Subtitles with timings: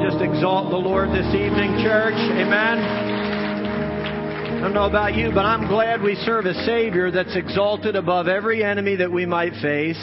[0.00, 2.14] just exalt the Lord this evening, church?
[2.14, 2.78] Amen.
[4.56, 8.28] I don't know about you, but I'm glad we serve a Savior that's exalted above
[8.28, 9.98] every enemy that we might face,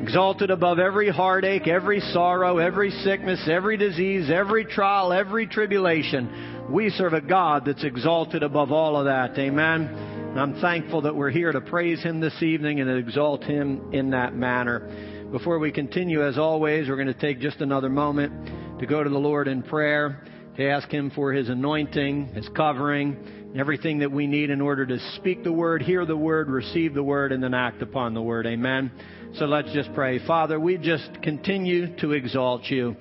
[0.00, 6.66] exalted above every heartache, every sorrow, every sickness, every disease, every trial, every tribulation.
[6.70, 9.38] We serve a God that's exalted above all of that.
[9.38, 9.88] Amen.
[9.88, 14.10] And I'm thankful that we're here to praise Him this evening and exalt Him in
[14.10, 15.28] that manner.
[15.30, 19.10] Before we continue, as always, we're going to take just another moment to go to
[19.10, 20.22] the Lord in prayer,
[20.56, 24.98] to ask Him for His anointing, His covering, everything that we need in order to
[25.16, 28.46] speak the Word, hear the Word, receive the Word, and then act upon the Word.
[28.46, 28.90] Amen.
[29.34, 30.24] So let's just pray.
[30.26, 32.96] Father, we just continue to exalt you.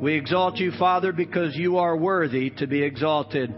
[0.00, 3.54] We exalt you, Father, because you are worthy to be exalted.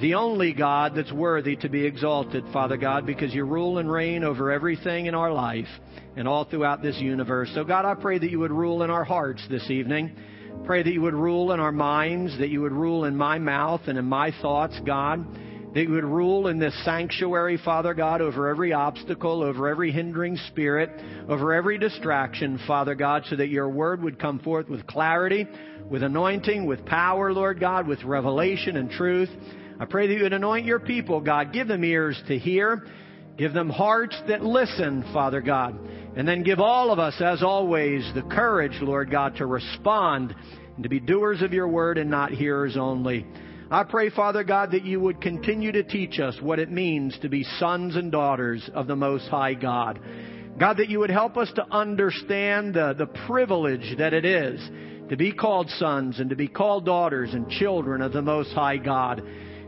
[0.00, 4.24] The only God that's worthy to be exalted, Father God, because you rule and reign
[4.24, 5.68] over everything in our life
[6.16, 7.50] and all throughout this universe.
[7.54, 10.16] So, God, I pray that you would rule in our hearts this evening.
[10.64, 13.82] Pray that you would rule in our minds, that you would rule in my mouth
[13.86, 15.26] and in my thoughts, God.
[15.74, 20.36] That you would rule in this sanctuary, Father God, over every obstacle, over every hindering
[20.48, 20.88] spirit,
[21.28, 25.46] over every distraction, Father God, so that your word would come forth with clarity,
[25.90, 29.30] with anointing, with power, Lord God, with revelation and truth.
[29.80, 31.52] I pray that you would anoint your people, God.
[31.52, 32.86] Give them ears to hear.
[33.36, 35.76] Give them hearts that listen, Father God.
[36.16, 40.34] And then give all of us, as always, the courage, Lord God, to respond
[40.74, 43.26] and to be doers of your word and not hearers only.
[43.70, 47.28] I pray, Father God, that you would continue to teach us what it means to
[47.28, 49.98] be sons and daughters of the Most High God.
[50.58, 54.60] God, that you would help us to understand the, the privilege that it is
[55.08, 58.76] to be called sons and to be called daughters and children of the Most High
[58.76, 59.22] God.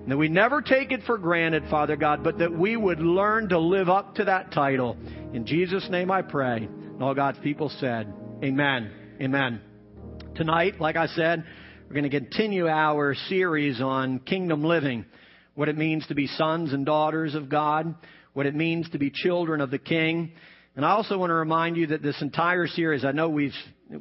[0.09, 3.59] That we never take it for granted, Father God, but that we would learn to
[3.59, 4.97] live up to that title.
[5.33, 6.59] In Jesus' name I pray.
[6.59, 8.13] And all God's people said,
[8.43, 8.93] Amen.
[9.21, 9.61] Amen.
[10.37, 11.45] Tonight, like I said,
[11.89, 15.07] we're going to continue our series on kingdom living,
[15.55, 17.93] what it means to be sons and daughters of God,
[18.33, 20.33] what it means to be children of the King.
[20.77, 23.55] And I also want to remind you that this entire series, I know we've,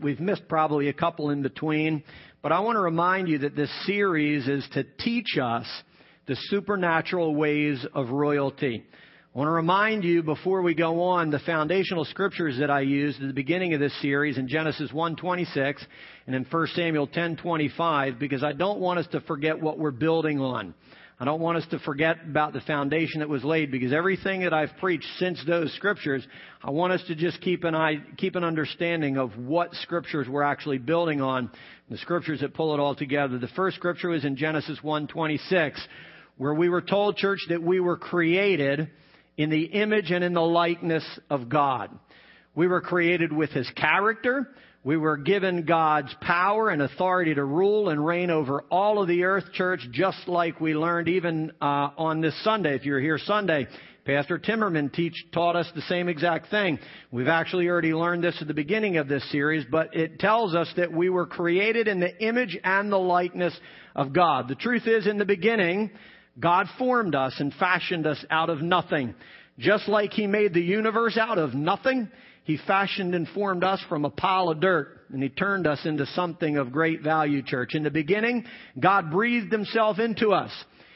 [0.04, 2.04] we've missed probably a couple in between,
[2.44, 5.66] but I want to remind you that this series is to teach us
[6.28, 8.84] the supernatural ways of royalty.
[9.34, 13.22] I want to remind you before we go on the foundational scriptures that I used
[13.22, 15.86] at the beginning of this series in Genesis 1:26
[16.26, 20.40] and in 1 Samuel 10:25 because I don't want us to forget what we're building
[20.40, 20.74] on.
[21.20, 24.54] I don't want us to forget about the foundation that was laid because everything that
[24.54, 26.26] I've preached since those scriptures,
[26.62, 30.44] I want us to just keep an eye, keep an understanding of what scriptures we're
[30.44, 31.50] actually building on,
[31.90, 33.38] the scriptures that pull it all together.
[33.38, 35.80] The first scripture was in Genesis 1:26
[36.38, 38.90] where we were told church that we were created
[39.38, 41.90] in the image and in the likeness of God.
[42.56, 44.50] We were created with His character.
[44.84, 49.24] We were given God's power and authority to rule and reign over all of the
[49.24, 52.76] earth, church, just like we learned even uh, on this Sunday.
[52.76, 53.68] If you're here Sunday,
[54.06, 56.78] Pastor Timmerman teach, taught us the same exact thing.
[57.12, 60.72] We've actually already learned this at the beginning of this series, but it tells us
[60.78, 63.60] that we were created in the image and the likeness
[63.96, 64.48] of God.
[64.48, 65.90] The truth is, in the beginning,
[66.40, 69.16] God formed us and fashioned us out of nothing.
[69.58, 72.10] Just like He made the universe out of nothing,
[72.44, 76.06] He fashioned and formed us from a pile of dirt and He turned us into
[76.08, 77.76] something of great value, church.
[77.76, 78.46] In the beginning,
[78.80, 80.52] God breathed Himself into us.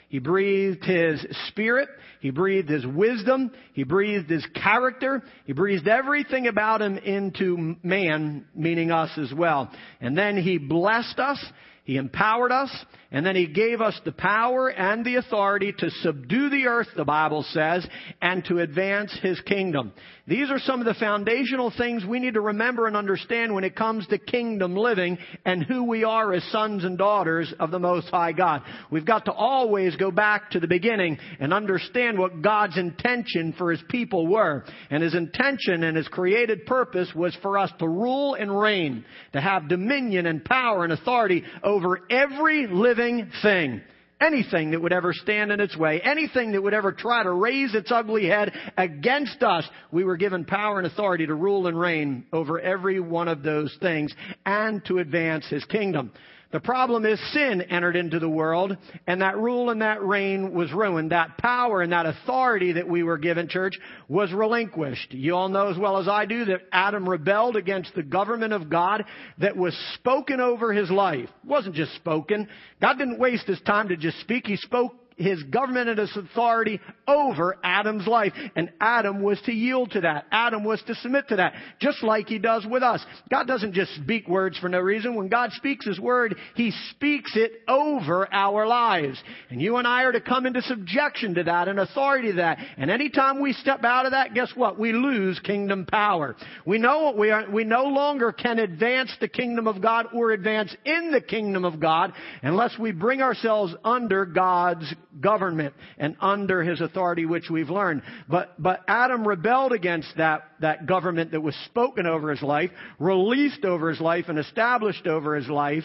[0.09, 1.87] He breathed His Spirit.
[2.19, 3.51] He breathed His wisdom.
[3.73, 5.21] He breathed His character.
[5.45, 9.71] He breathed everything about Him into man, meaning us as well.
[10.01, 11.43] And then He blessed us
[11.89, 12.69] he empowered us,
[13.11, 17.03] and then He gave us the power and the authority to subdue the earth, the
[17.03, 17.87] Bible says,
[18.21, 19.93] and to advance His kingdom.
[20.27, 23.75] These are some of the foundational things we need to remember and understand when it
[23.75, 28.09] comes to kingdom living and who we are as sons and daughters of the Most
[28.09, 28.61] High God.
[28.91, 33.71] We've got to always go back to the beginning and understand what God's intention for
[33.71, 34.63] His people were.
[34.91, 39.41] And His intention and His created purpose was for us to rule and reign, to
[39.41, 41.78] have dominion and power and authority over
[42.09, 43.81] every living thing.
[44.21, 47.73] Anything that would ever stand in its way, anything that would ever try to raise
[47.73, 52.25] its ugly head against us, we were given power and authority to rule and reign
[52.33, 54.13] over every one of those things
[54.45, 56.11] and to advance His kingdom.
[56.51, 58.75] The problem is sin entered into the world,
[59.05, 61.11] and that rule and that reign was ruined.
[61.11, 65.13] That power and that authority that we were given, church, was relinquished.
[65.13, 68.67] You all know as well as I do that Adam rebelled against the government of
[68.67, 69.05] God
[69.37, 71.29] that was spoken over his life.
[71.43, 72.47] It wasn't just spoken.
[72.81, 74.47] God didn't waste his time to just speak.
[74.47, 78.33] He spoke his government and his authority over Adam's life.
[78.55, 80.25] And Adam was to yield to that.
[80.31, 81.53] Adam was to submit to that.
[81.79, 83.05] Just like he does with us.
[83.29, 85.15] God doesn't just speak words for no reason.
[85.15, 89.21] When God speaks his word, he speaks it over our lives.
[89.49, 92.57] And you and I are to come into subjection to that and authority to that.
[92.77, 94.79] And anytime we step out of that, guess what?
[94.79, 96.35] We lose kingdom power.
[96.65, 100.31] We know what we are, we no longer can advance the kingdom of God or
[100.31, 106.63] advance in the kingdom of God unless we bring ourselves under God's government and under
[106.63, 108.01] His authority, which we've learned.
[108.27, 113.65] But, but Adam rebelled against that, that government that was spoken over his life, released
[113.65, 115.83] over his life, and established over his life.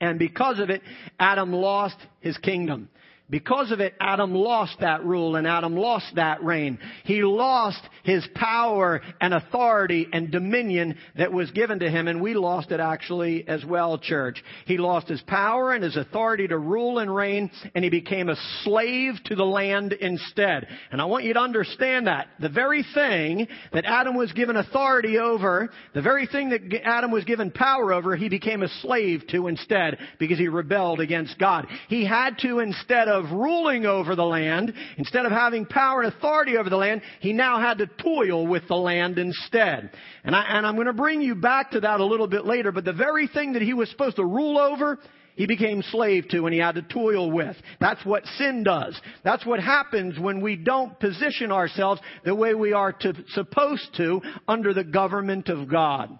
[0.00, 0.82] And because of it,
[1.18, 2.88] Adam lost his kingdom.
[3.30, 6.78] Because of it, Adam lost that rule and Adam lost that reign.
[7.04, 12.32] He lost his power and authority and dominion that was given to him and we
[12.32, 14.42] lost it actually as well, church.
[14.64, 18.36] He lost his power and his authority to rule and reign and he became a
[18.64, 20.66] slave to the land instead.
[20.90, 22.28] And I want you to understand that.
[22.40, 27.24] The very thing that Adam was given authority over, the very thing that Adam was
[27.24, 31.66] given power over, he became a slave to instead because he rebelled against God.
[31.88, 36.14] He had to instead of of ruling over the land, instead of having power and
[36.14, 39.90] authority over the land, he now had to toil with the land instead.
[40.24, 42.72] And, I, and I'm going to bring you back to that a little bit later,
[42.72, 44.98] but the very thing that he was supposed to rule over,
[45.36, 47.56] he became slave to and he had to toil with.
[47.80, 49.00] That's what sin does.
[49.22, 54.20] That's what happens when we don't position ourselves the way we are to, supposed to
[54.48, 56.18] under the government of God.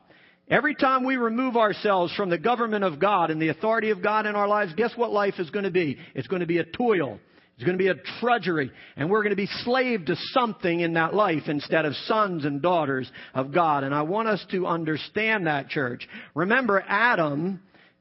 [0.50, 4.24] Every time we remove ourselves from the government of God and the authority of God
[4.24, 5.98] in our lives, guess what life is going to be?
[6.14, 7.18] It's going to be a toil.
[7.56, 8.70] It's going to be a drudgery.
[8.96, 12.62] And we're going to be slave to something in that life instead of sons and
[12.62, 13.84] daughters of God.
[13.84, 16.08] And I want us to understand that, church.
[16.34, 17.60] Remember, Adam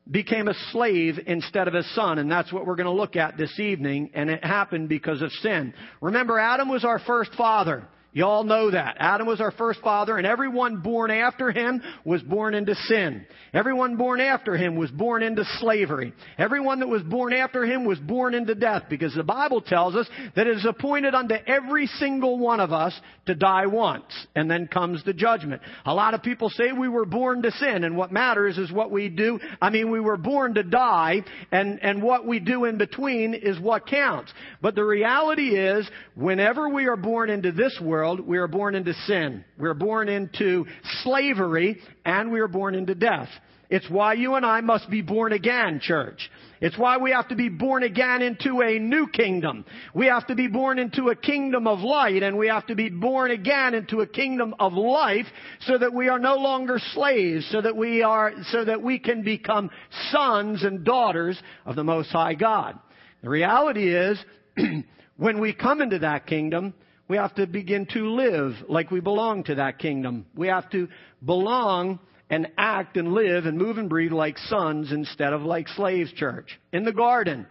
[0.09, 2.19] became a slave instead of a son.
[2.19, 4.11] And that's what we're going to look at this evening.
[4.13, 5.73] And it happened because of sin.
[6.01, 7.87] Remember, Adam was our first father.
[8.17, 8.97] You all know that.
[8.99, 13.27] Adam was our first father, and everyone born after him was born into sin.
[13.53, 16.13] Everyone born after him was born into slavery.
[16.35, 20.09] Everyone that was born after him was born into death, because the Bible tells us
[20.35, 24.67] that it is appointed unto every single one of us to die once, and then
[24.67, 25.61] comes the judgment.
[25.85, 28.89] A lot of people say we were born to sin, and what matters is what
[28.89, 29.39] we do.
[29.61, 31.21] I mean, we were born to die,
[31.51, 34.33] and, and what we do in between is what counts.
[34.59, 38.75] But the reality is, whenever we are born into this world, world, we are born
[38.75, 39.43] into sin.
[39.57, 40.65] We are born into
[41.03, 43.27] slavery and we are born into death.
[43.69, 46.29] It's why you and I must be born again, church.
[46.61, 49.65] It's why we have to be born again into a new kingdom.
[49.93, 52.87] We have to be born into a kingdom of light and we have to be
[52.87, 55.25] born again into a kingdom of life
[55.59, 59.21] so that we are no longer slaves, so that we are, so that we can
[59.21, 59.69] become
[60.11, 62.79] sons and daughters of the Most High God.
[63.21, 64.17] The reality is,
[65.17, 66.73] when we come into that kingdom,
[67.07, 70.25] we have to begin to live like we belong to that kingdom.
[70.35, 70.87] We have to
[71.25, 71.99] belong
[72.29, 76.59] and act and live and move and breathe like sons instead of like slaves, church.
[76.73, 77.47] In the garden,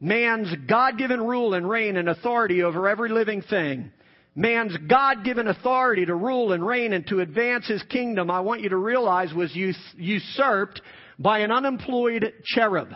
[0.00, 3.90] man's God-given rule and reign and authority over every living thing.
[4.36, 8.68] Man's God-given authority to rule and reign and to advance his kingdom, I want you
[8.70, 10.82] to realize was usurped
[11.18, 12.88] by an unemployed cherub.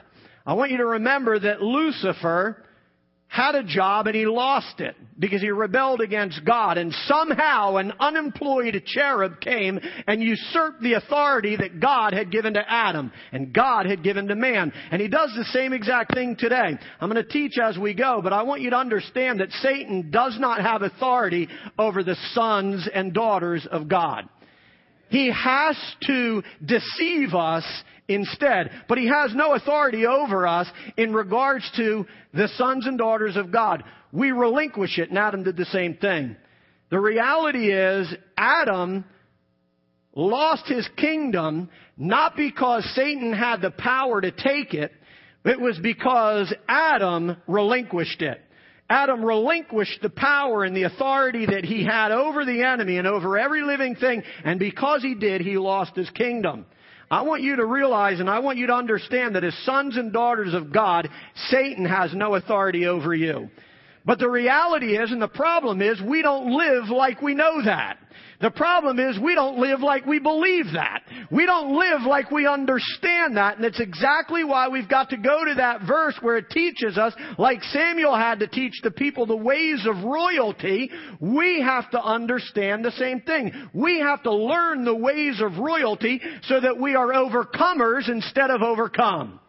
[0.44, 2.64] I want you to remember that Lucifer
[3.28, 6.78] had a job and he lost it because he rebelled against God.
[6.78, 12.64] And somehow an unemployed cherub came and usurped the authority that God had given to
[12.66, 14.72] Adam and God had given to man.
[14.90, 16.78] And he does the same exact thing today.
[17.00, 20.11] I'm going to teach as we go, but I want you to understand that Satan
[20.11, 24.28] does not have authority over the sons and daughters of God.
[25.11, 27.65] He has to deceive us
[28.09, 28.71] instead.
[28.88, 33.53] But he has no authority over us in regards to the sons and daughters of
[33.53, 33.85] God.
[34.12, 36.37] We relinquish it, and Adam did the same thing.
[36.91, 39.05] The reality is, Adam
[40.15, 44.93] lost his kingdom not because Satan had the power to take it,
[45.45, 48.41] it was because Adam relinquished it.
[48.90, 53.37] Adam relinquished the power and the authority that he had over the enemy and over
[53.37, 56.64] every living thing, and because he did, he lost his kingdom.
[57.11, 60.12] I want you to realize and I want you to understand that as sons and
[60.12, 61.09] daughters of God,
[61.49, 63.49] Satan has no authority over you.
[64.04, 67.99] But the reality is, and the problem is, we don't live like we know that.
[68.40, 71.02] The problem is we don't live like we believe that.
[71.30, 73.57] We don't live like we understand that.
[73.57, 77.14] And it's exactly why we've got to go to that verse where it teaches us,
[77.37, 82.85] like Samuel had to teach the people the ways of royalty, we have to understand
[82.85, 83.52] the same thing.
[83.75, 88.62] We have to learn the ways of royalty so that we are overcomers instead of
[88.62, 89.40] overcome.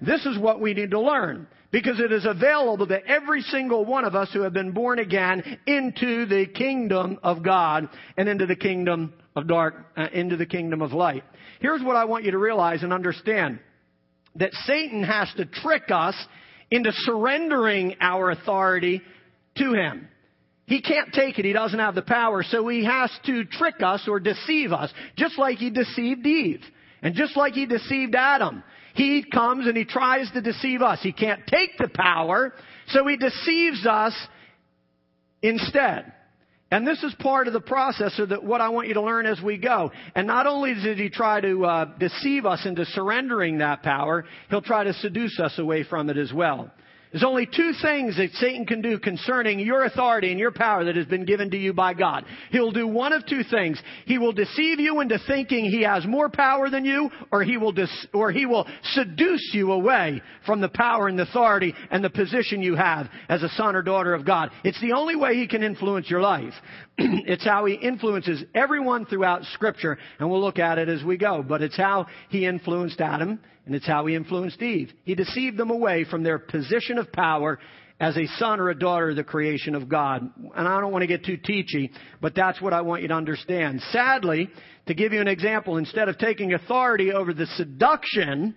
[0.00, 4.04] This is what we need to learn because it is available to every single one
[4.04, 8.56] of us who have been born again into the kingdom of God and into the
[8.56, 11.24] kingdom of dark, uh, into the kingdom of light.
[11.60, 13.58] Here's what I want you to realize and understand.
[14.36, 16.14] That Satan has to trick us
[16.70, 19.00] into surrendering our authority
[19.56, 20.08] to him.
[20.66, 21.44] He can't take it.
[21.44, 22.42] He doesn't have the power.
[22.42, 26.62] So he has to trick us or deceive us, just like he deceived Eve.
[27.02, 28.64] And just like he deceived Adam.
[28.96, 31.00] He comes and he tries to deceive us.
[31.02, 32.54] He can't take the power,
[32.88, 34.14] so he deceives us
[35.42, 36.12] instead.
[36.70, 39.26] And this is part of the process of the, what I want you to learn
[39.26, 39.92] as we go.
[40.14, 44.62] And not only did he try to uh, deceive us into surrendering that power, he'll
[44.62, 46.72] try to seduce us away from it as well.
[47.16, 50.96] There's only two things that Satan can do concerning your authority and your power that
[50.96, 52.26] has been given to you by God.
[52.50, 53.80] He'll do one of two things.
[54.04, 57.72] He will deceive you into thinking he has more power than you, or he will
[57.72, 62.10] dis- or he will seduce you away from the power and the authority and the
[62.10, 64.50] position you have as a son or daughter of God.
[64.62, 66.52] It's the only way he can influence your life.
[66.98, 71.42] it's how he influences everyone throughout scripture, and we'll look at it as we go.
[71.42, 74.92] But it's how he influenced Adam and it's how he influenced Eve.
[75.04, 77.58] He deceived them away from their position of power
[77.98, 80.30] as a son or a daughter of the creation of God.
[80.54, 83.14] And I don't want to get too teachy, but that's what I want you to
[83.14, 83.80] understand.
[83.90, 84.48] Sadly,
[84.86, 88.54] to give you an example, instead of taking authority over the seduction,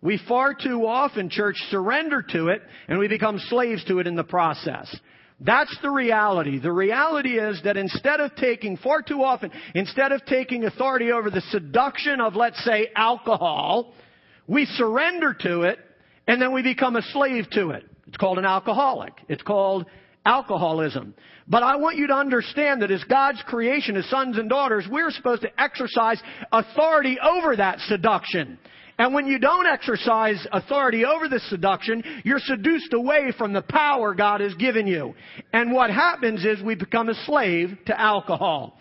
[0.00, 4.14] we far too often, church, surrender to it and we become slaves to it in
[4.14, 4.94] the process.
[5.40, 6.60] That's the reality.
[6.60, 11.30] The reality is that instead of taking, far too often, instead of taking authority over
[11.30, 13.94] the seduction of, let's say, alcohol,
[14.46, 15.78] we surrender to it,
[16.26, 17.84] and then we become a slave to it.
[18.06, 19.14] It's called an alcoholic.
[19.28, 19.86] It's called
[20.24, 21.14] alcoholism.
[21.48, 25.10] But I want you to understand that as God's creation, as sons and daughters, we're
[25.10, 26.20] supposed to exercise
[26.52, 28.58] authority over that seduction.
[28.98, 34.14] And when you don't exercise authority over the seduction, you're seduced away from the power
[34.14, 35.14] God has given you.
[35.52, 38.78] And what happens is we become a slave to alcohol.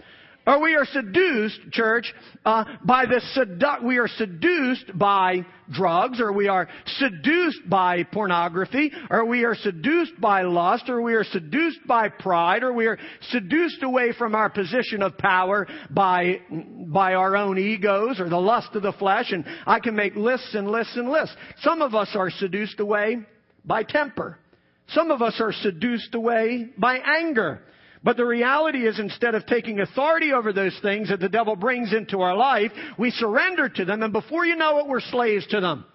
[0.47, 2.11] Or we are seduced, church,
[2.45, 6.67] uh, by the sedu- we are seduced by drugs, or we are
[6.97, 12.63] seduced by pornography, or we are seduced by lust, or we are seduced by pride,
[12.63, 12.97] or we are
[13.29, 16.41] seduced away from our position of power by
[16.87, 19.31] by our own egos or the lust of the flesh.
[19.31, 21.35] And I can make lists and lists and lists.
[21.61, 23.19] Some of us are seduced away
[23.63, 24.39] by temper.
[24.87, 27.61] Some of us are seduced away by anger.
[28.03, 31.93] But the reality is instead of taking authority over those things that the devil brings
[31.93, 35.61] into our life, we surrender to them and before you know it, we're slaves to
[35.61, 35.85] them.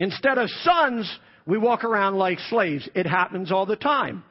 [0.00, 2.88] Instead of sons, we walk around like slaves.
[2.94, 4.24] It happens all the time.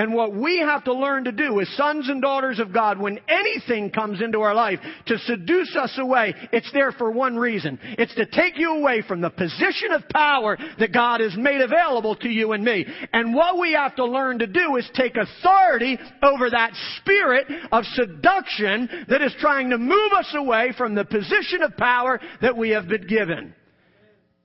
[0.00, 3.18] And what we have to learn to do as sons and daughters of God, when
[3.28, 7.78] anything comes into our life to seduce us away, it's there for one reason.
[7.98, 12.16] It's to take you away from the position of power that God has made available
[12.16, 12.86] to you and me.
[13.12, 17.84] And what we have to learn to do is take authority over that spirit of
[17.92, 22.70] seduction that is trying to move us away from the position of power that we
[22.70, 23.54] have been given.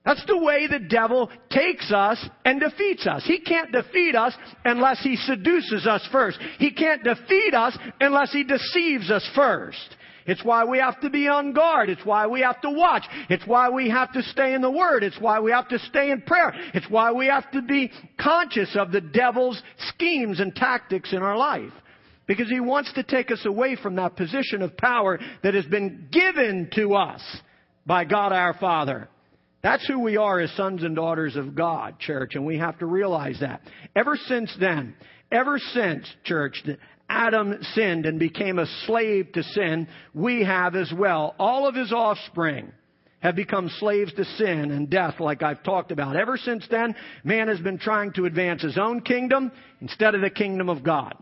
[0.06, 3.24] That's the way the devil takes us and defeats us.
[3.26, 4.34] He can't defeat us
[4.64, 6.38] unless he seduces us first.
[6.60, 9.96] He can't defeat us unless he deceives us first.
[10.28, 11.90] It's why we have to be on guard.
[11.90, 13.04] It's why we have to watch.
[13.30, 15.04] It's why we have to stay in the Word.
[15.04, 16.52] It's why we have to stay in prayer.
[16.74, 21.38] It's why we have to be conscious of the devil's schemes and tactics in our
[21.38, 21.72] life.
[22.28, 26.10] Because he wants to take us away from that position of power that has been
[26.12, 27.22] given to us
[27.86, 29.10] by God our Father.
[29.66, 32.86] That's who we are as sons and daughters of God, church, and we have to
[32.86, 33.62] realize that.
[33.96, 34.94] Ever since then,
[35.32, 36.62] ever since, church,
[37.10, 41.34] Adam sinned and became a slave to sin, we have as well.
[41.40, 42.72] All of his offspring
[43.22, 46.16] have become slaves to sin and death, like I've talked about.
[46.16, 46.94] Ever since then,
[47.24, 51.16] man has been trying to advance his own kingdom instead of the kingdom of God.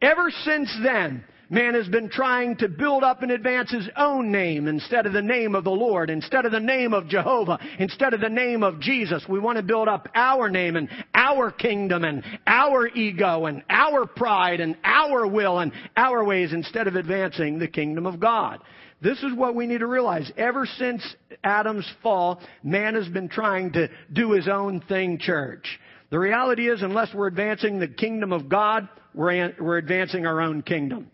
[0.00, 4.66] Ever since then, Man has been trying to build up and advance his own name
[4.66, 8.22] instead of the name of the Lord, instead of the name of Jehovah, instead of
[8.22, 9.22] the name of Jesus.
[9.28, 14.06] We want to build up our name and our kingdom and our ego and our
[14.06, 18.60] pride and our will and our ways instead of advancing the kingdom of God.
[19.02, 20.32] This is what we need to realize.
[20.38, 21.04] Ever since
[21.44, 25.78] Adam's fall, man has been trying to do his own thing, church.
[26.08, 30.62] The reality is, unless we're advancing the kingdom of God, we're, we're advancing our own
[30.62, 31.10] kingdom.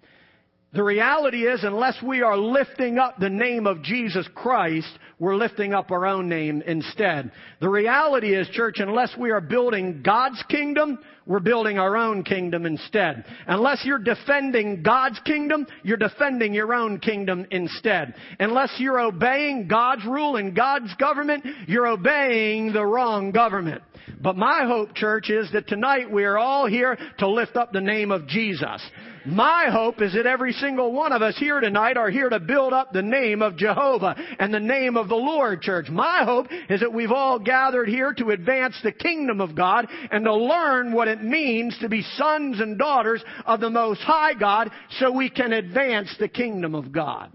[0.74, 5.72] The reality is, unless we are lifting up the name of Jesus Christ, we're lifting
[5.72, 7.32] up our own name instead.
[7.60, 10.98] The reality is, church, unless we are building God's kingdom,
[11.28, 13.24] we're building our own kingdom instead.
[13.46, 18.14] Unless you're defending God's kingdom, you're defending your own kingdom instead.
[18.40, 23.82] Unless you're obeying God's rule and God's government, you're obeying the wrong government.
[24.20, 27.80] But my hope, church, is that tonight we are all here to lift up the
[27.80, 28.82] name of Jesus.
[29.26, 32.72] My hope is that every single one of us here tonight are here to build
[32.72, 35.90] up the name of Jehovah and the name of the Lord, church.
[35.90, 40.24] My hope is that we've all gathered here to advance the kingdom of God and
[40.24, 44.70] to learn what it means to be sons and daughters of the Most High God
[44.98, 47.32] so we can advance the kingdom of God.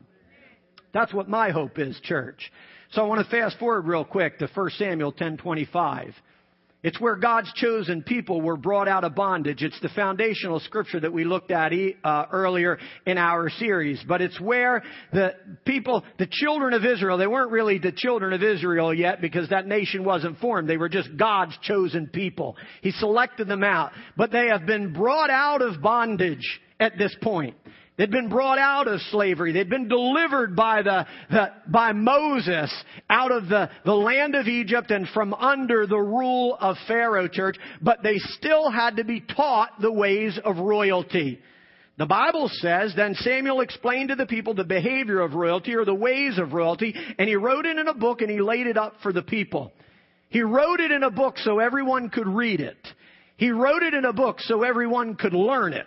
[0.93, 2.51] That's what my hope is, church.
[2.91, 6.13] So I want to fast forward real quick to 1 Samuel 10:25.
[6.83, 9.63] It's where God's chosen people were brought out of bondage.
[9.63, 11.71] It's the foundational scripture that we looked at
[12.03, 14.03] uh, earlier in our series.
[14.05, 15.33] But it's where the
[15.65, 19.65] people, the children of Israel, they weren't really the children of Israel yet because that
[19.65, 20.69] nation wasn't formed.
[20.69, 22.57] They were just God's chosen people.
[22.81, 23.91] He selected them out.
[24.17, 27.55] But they have been brought out of bondage at this point.
[27.95, 29.51] They'd been brought out of slavery.
[29.51, 32.73] They'd been delivered by the, the, by Moses
[33.07, 37.57] out of the, the land of Egypt and from under the rule of Pharaoh church,
[37.81, 41.39] but they still had to be taught the ways of royalty.
[41.99, 45.93] The Bible says, then Samuel explained to the people the behavior of royalty or the
[45.93, 48.95] ways of royalty, and he wrote it in a book and he laid it up
[49.03, 49.71] for the people.
[50.29, 52.87] He wrote it in a book so everyone could read it.
[53.37, 55.85] He wrote it in a book so everyone could learn it.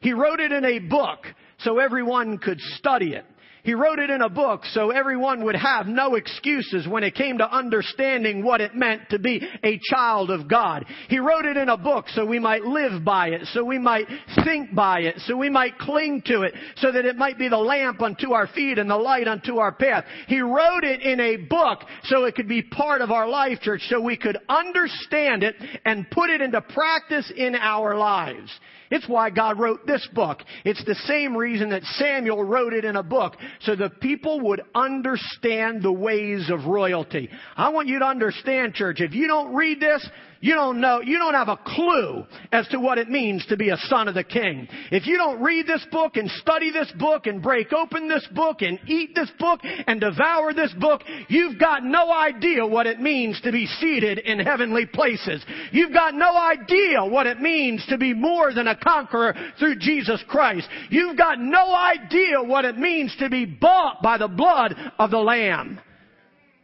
[0.00, 1.18] He wrote it in a book
[1.58, 3.24] so everyone could study it.
[3.68, 7.36] He wrote it in a book so everyone would have no excuses when it came
[7.36, 10.86] to understanding what it meant to be a child of God.
[11.08, 14.06] He wrote it in a book so we might live by it, so we might
[14.42, 17.58] think by it, so we might cling to it, so that it might be the
[17.58, 20.04] lamp unto our feet and the light unto our path.
[20.28, 23.82] He wrote it in a book so it could be part of our life, church,
[23.88, 28.50] so we could understand it and put it into practice in our lives.
[28.90, 30.40] It's why God wrote this book.
[30.64, 34.62] It's the same reason that Samuel wrote it in a book, so the people would
[34.74, 37.28] understand the ways of royalty.
[37.56, 40.08] I want you to understand, church, if you don't read this,
[40.40, 43.70] you don't know, you don't have a clue as to what it means to be
[43.70, 44.68] a son of the king.
[44.92, 48.62] If you don't read this book and study this book and break open this book
[48.62, 53.40] and eat this book and devour this book, you've got no idea what it means
[53.42, 55.44] to be seated in heavenly places.
[55.72, 60.22] You've got no idea what it means to be more than a conqueror through Jesus
[60.28, 60.68] Christ.
[60.90, 65.18] You've got no idea what it means to be bought by the blood of the
[65.18, 65.80] Lamb.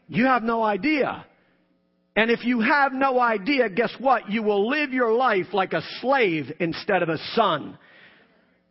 [0.08, 1.24] You have no idea.
[2.16, 4.31] And if you have no idea, guess what?
[4.31, 7.77] You will live your life like a slave instead of a son.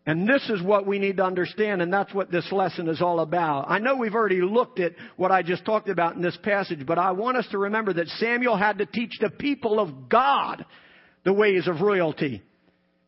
[0.06, 3.22] And this is what we need to understand, and that's what this lesson is all
[3.22, 3.70] about.
[3.70, 6.98] I know we've already looked at what I just talked about in this passage, but
[6.98, 10.66] I want us to remember that Samuel had to teach the people of God
[11.24, 12.42] the ways of royalty.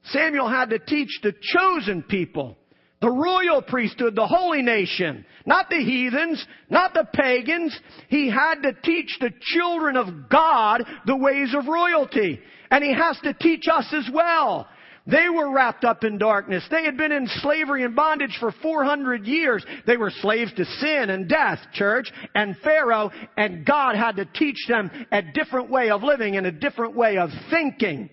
[0.06, 2.58] Samuel had to teach the chosen people
[3.01, 7.77] the royal priesthood, the holy nation, not the heathens, not the pagans.
[8.10, 12.39] He had to teach the children of God the ways of royalty.
[12.71, 14.67] And he has to teach us as well.
[15.08, 16.65] They were wrapped up in darkness.
[16.71, 19.63] They had been in slavery and bondage for 400 years.
[19.86, 24.65] They were slaves to sin and death, church, and Pharaoh, and God had to teach
[24.67, 28.10] them a different way of living and a different way of thinking.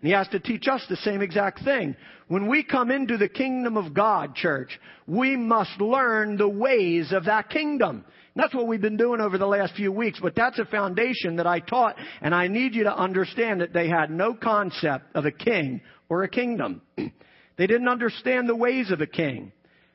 [0.00, 1.96] And he has to teach us the same exact thing.
[2.28, 7.24] When we come into the kingdom of God, church, we must learn the ways of
[7.24, 8.04] that kingdom.
[8.34, 11.36] And that's what we've been doing over the last few weeks, but that's a foundation
[11.36, 15.24] that I taught, and I need you to understand that they had no concept of
[15.24, 16.82] a king or a kingdom.
[16.96, 19.50] they didn't understand the ways of a king.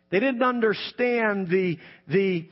[0.10, 2.50] They didn't understand the, the,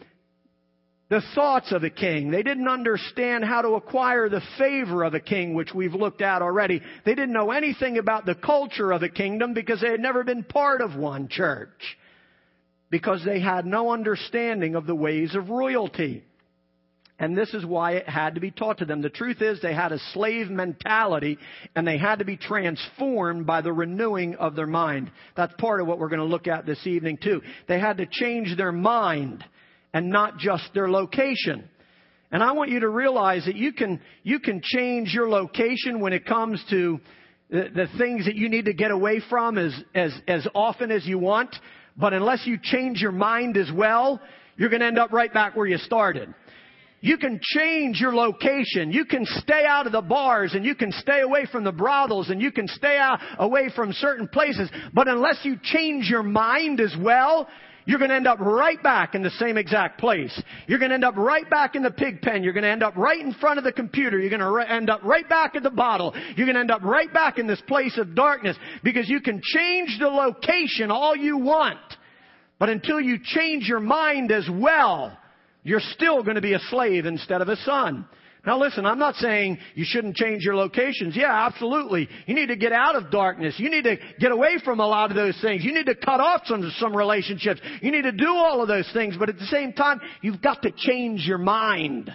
[1.11, 2.31] the thoughts of a king.
[2.31, 6.41] They didn't understand how to acquire the favor of a king, which we've looked at
[6.41, 6.81] already.
[7.03, 10.45] They didn't know anything about the culture of the kingdom because they had never been
[10.45, 11.97] part of one church.
[12.89, 16.23] Because they had no understanding of the ways of royalty.
[17.19, 19.01] And this is why it had to be taught to them.
[19.01, 21.37] The truth is they had a slave mentality
[21.75, 25.11] and they had to be transformed by the renewing of their mind.
[25.35, 27.41] That's part of what we're going to look at this evening too.
[27.67, 29.43] They had to change their mind
[29.93, 31.69] and not just their location.
[32.31, 36.13] And I want you to realize that you can, you can change your location when
[36.13, 36.99] it comes to
[37.49, 41.05] the, the things that you need to get away from as, as, as often as
[41.05, 41.53] you want.
[41.97, 44.21] But unless you change your mind as well,
[44.55, 46.33] you're going to end up right back where you started.
[47.01, 48.91] You can change your location.
[48.91, 52.29] You can stay out of the bars and you can stay away from the brothels
[52.29, 54.69] and you can stay out, away from certain places.
[54.93, 57.47] But unless you change your mind as well,
[57.85, 60.41] you're going to end up right back in the same exact place.
[60.67, 62.43] You're going to end up right back in the pig pen.
[62.43, 64.19] You're going to end up right in front of the computer.
[64.19, 66.13] You're going to end up right back at the bottle.
[66.35, 69.41] You're going to end up right back in this place of darkness because you can
[69.43, 71.79] change the location all you want.
[72.59, 75.17] But until you change your mind as well,
[75.63, 78.05] you're still going to be a slave instead of a son.
[78.45, 81.15] Now listen, I'm not saying you shouldn't change your locations.
[81.15, 82.09] Yeah, absolutely.
[82.25, 83.53] You need to get out of darkness.
[83.57, 85.63] You need to get away from a lot of those things.
[85.63, 87.61] You need to cut off some, some relationships.
[87.81, 89.15] You need to do all of those things.
[89.17, 92.09] But at the same time, you've got to change your mind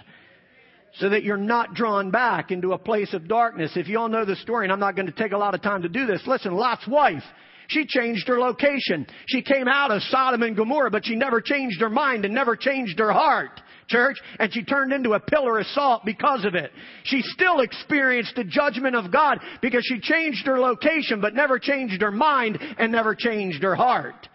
[0.95, 3.71] so that you're not drawn back into a place of darkness.
[3.75, 5.61] If you all know the story, and I'm not going to take a lot of
[5.61, 7.23] time to do this, listen, Lot's wife,
[7.69, 9.07] she changed her location.
[9.27, 12.57] She came out of Sodom and Gomorrah, but she never changed her mind and never
[12.57, 16.71] changed her heart church, and she turned into a pillar of salt because of it.
[17.03, 22.01] She still experienced the judgment of God because she changed her location but never changed
[22.01, 24.27] her mind and never changed her heart.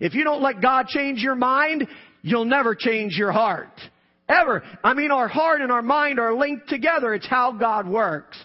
[0.00, 1.86] If you don't let God change your mind,
[2.22, 3.80] you'll never change your heart.
[4.28, 4.62] Ever.
[4.82, 7.14] I mean, our heart and our mind are linked together.
[7.14, 8.36] It's how God works.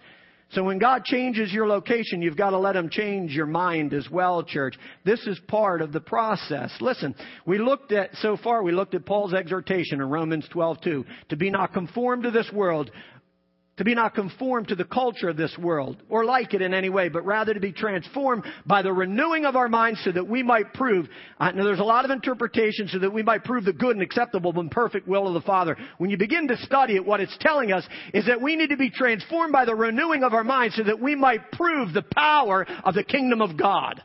[0.52, 4.10] So when God changes your location, you've got to let Him change your mind as
[4.10, 4.78] well, church.
[5.06, 6.72] This is part of the process.
[6.82, 11.36] Listen, we looked at, so far we looked at Paul's exhortation in Romans 12:2 to
[11.38, 12.92] be not conformed to this world,
[13.78, 16.90] to be not conformed to the culture of this world or like it in any
[16.90, 20.44] way, but rather to be transformed by the renewing of our minds so that we
[20.44, 21.08] might prove.
[21.40, 24.02] Uh, now there's a lot of interpretations so that we might prove the good and
[24.02, 25.78] acceptable and perfect will of the Father.
[25.98, 28.78] When you begin to study it, what it's telling us is that we need to
[28.78, 32.68] be transformed by the renewing of our minds so that we might prove the power
[32.84, 34.02] of the kingdom of God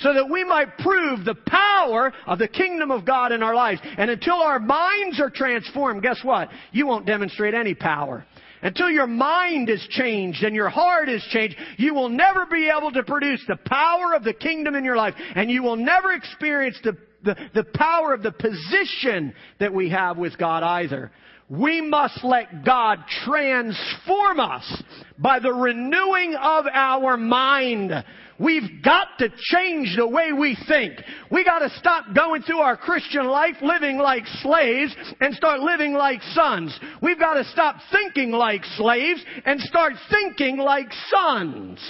[0.00, 3.80] so that we might prove the power of the kingdom of God in our lives.
[3.96, 6.50] And until our minds are transformed, guess what?
[6.72, 8.24] You won't demonstrate any power.
[8.62, 12.90] Until your mind is changed and your heart is changed, you will never be able
[12.92, 15.14] to produce the power of the kingdom in your life.
[15.34, 20.18] And you will never experience the, the, the power of the position that we have
[20.18, 21.10] with God either.
[21.48, 24.82] We must let God transform us
[25.18, 27.92] by the renewing of our mind.
[28.38, 30.94] We've got to change the way we think.
[31.30, 35.92] We got to stop going through our Christian life living like slaves and start living
[35.92, 36.78] like sons.
[37.02, 41.80] We've got to stop thinking like slaves and start thinking like sons.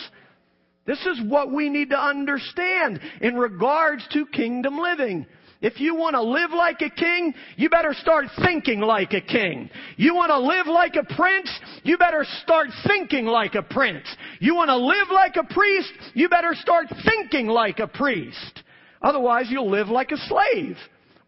[0.86, 5.26] This is what we need to understand in regards to kingdom living.
[5.60, 9.68] If you want to live like a king, you better start thinking like a king.
[9.96, 11.50] You want to live like a prince,
[11.82, 14.06] you better start thinking like a prince.
[14.38, 18.62] You want to live like a priest, you better start thinking like a priest.
[19.02, 20.76] Otherwise, you'll live like a slave,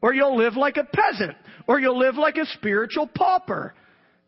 [0.01, 3.75] or you'll live like a peasant, or you'll live like a spiritual pauper.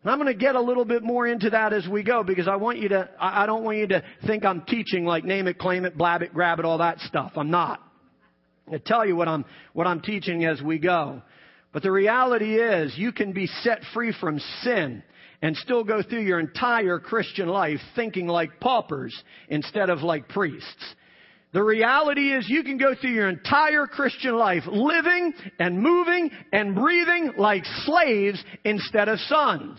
[0.02, 2.48] And I'm going to get a little bit more into that as we go because
[2.48, 5.58] I want you to, I don't want you to think I'm teaching like name it,
[5.58, 7.32] claim it, blab it, grab it, all that stuff.
[7.36, 7.80] I'm not.
[8.70, 11.22] I tell you what I'm, what I'm teaching as we go.
[11.72, 15.02] But the reality is you can be set free from sin
[15.40, 19.14] and still go through your entire Christian life thinking like paupers
[19.48, 20.94] instead of like priests.
[21.52, 26.74] The reality is you can go through your entire Christian life living and moving and
[26.74, 29.78] breathing like slaves instead of sons.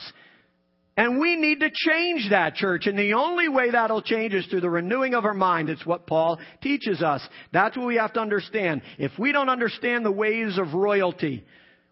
[0.96, 2.86] And we need to change that, church.
[2.86, 5.70] And the only way that'll change is through the renewing of our mind.
[5.70, 7.28] It's what Paul teaches us.
[7.52, 8.84] That's what we have to understand.
[9.00, 11.44] If we don't understand the ways of royalty,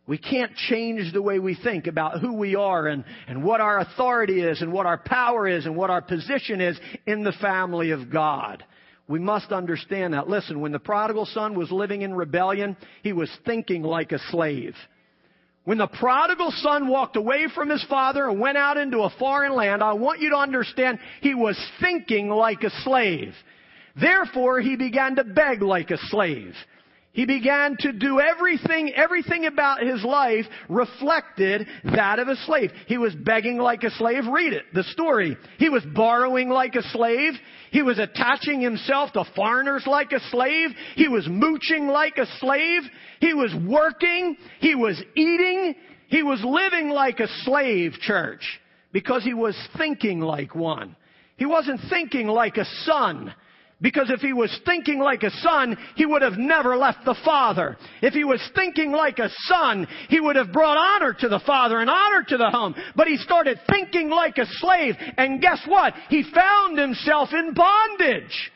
[0.05, 3.79] we can't change the way we think about who we are and, and what our
[3.79, 7.91] authority is and what our power is and what our position is in the family
[7.91, 8.63] of God.
[9.07, 10.29] We must understand that.
[10.29, 14.75] Listen, when the prodigal son was living in rebellion, he was thinking like a slave.
[15.63, 19.53] When the prodigal son walked away from his father and went out into a foreign
[19.53, 23.35] land, I want you to understand he was thinking like a slave.
[23.95, 26.55] Therefore, he began to beg like a slave.
[27.13, 32.71] He began to do everything, everything about his life reflected that of a slave.
[32.87, 34.23] He was begging like a slave.
[34.31, 35.35] Read it, the story.
[35.57, 37.33] He was borrowing like a slave.
[37.71, 40.69] He was attaching himself to foreigners like a slave.
[40.95, 42.83] He was mooching like a slave.
[43.19, 44.37] He was working.
[44.61, 45.75] He was eating.
[46.07, 48.59] He was living like a slave, church,
[48.93, 50.95] because he was thinking like one.
[51.35, 53.33] He wasn't thinking like a son.
[53.81, 57.77] Because if he was thinking like a son, he would have never left the father.
[58.01, 61.79] If he was thinking like a son, he would have brought honor to the father
[61.79, 62.75] and honor to the home.
[62.95, 65.93] But he started thinking like a slave, and guess what?
[66.09, 68.51] He found himself in bondage.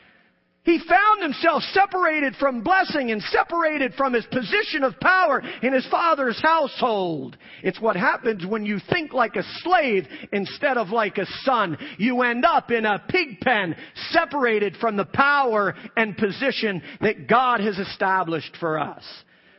[0.66, 5.86] He found himself separated from blessing and separated from his position of power in his
[5.86, 7.36] father's household.
[7.62, 11.78] It's what happens when you think like a slave instead of like a son.
[11.98, 13.76] You end up in a pig pen,
[14.10, 19.04] separated from the power and position that God has established for us.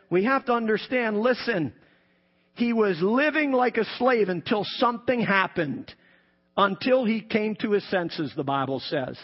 [0.10, 1.72] We have to understand, listen,
[2.56, 5.90] he was living like a slave until something happened.
[6.58, 9.18] Until he came to his senses, the Bible says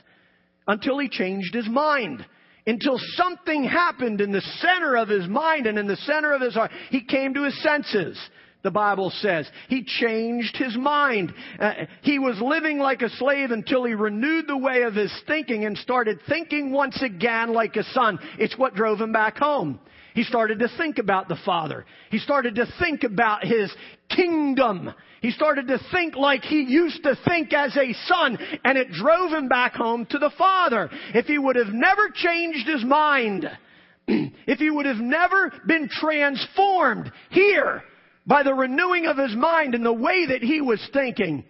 [0.67, 2.25] until he changed his mind.
[2.65, 6.53] Until something happened in the center of his mind and in the center of his
[6.53, 6.71] heart.
[6.89, 8.17] He came to his senses
[8.63, 9.49] the Bible says.
[9.67, 11.33] He changed his mind.
[11.59, 15.65] Uh, he was living like a slave until he renewed the way of his thinking
[15.65, 18.17] and started thinking once again like a son.
[18.39, 19.79] It's what drove him back home.
[20.15, 21.85] He started to think about the Father.
[22.09, 23.73] He started to think about his
[24.09, 24.93] kingdom.
[25.23, 29.31] He started to think like he used to think as a son, and it drove
[29.31, 30.89] him back home to the Father.
[31.15, 33.49] If he would have never changed his mind,
[34.07, 37.83] if he would have never been transformed here
[38.27, 41.45] by the renewing of his mind and the way that he was thinking,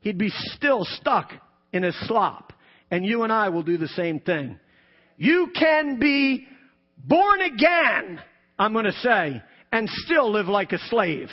[0.00, 1.32] he'd be still stuck
[1.70, 2.54] in his slop.
[2.90, 4.58] And you and I will do the same thing.
[5.18, 6.46] You can be
[6.96, 8.22] born again,
[8.58, 11.28] I'm going to say, and still live like a slave.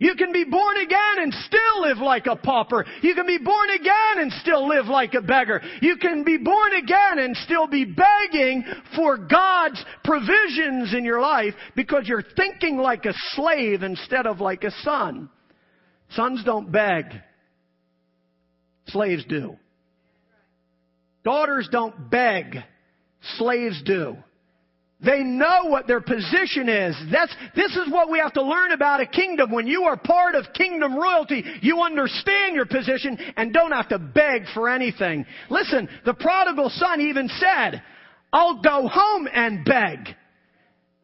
[0.00, 2.86] You can be born again and still live like a pauper.
[3.02, 5.60] You can be born again and still live like a beggar.
[5.82, 11.54] You can be born again and still be begging for God's provisions in your life
[11.74, 15.28] because you're thinking like a slave instead of like a son.
[16.10, 17.06] Sons don't beg.
[18.86, 19.56] Slaves do.
[21.24, 22.56] Daughters don't beg.
[23.36, 24.16] Slaves do.
[25.00, 26.96] They know what their position is.
[27.12, 29.52] That's, this is what we have to learn about a kingdom.
[29.52, 33.98] When you are part of kingdom royalty, you understand your position and don't have to
[34.00, 35.24] beg for anything.
[35.50, 37.80] Listen, the prodigal son even said,
[38.32, 40.16] I'll go home and beg.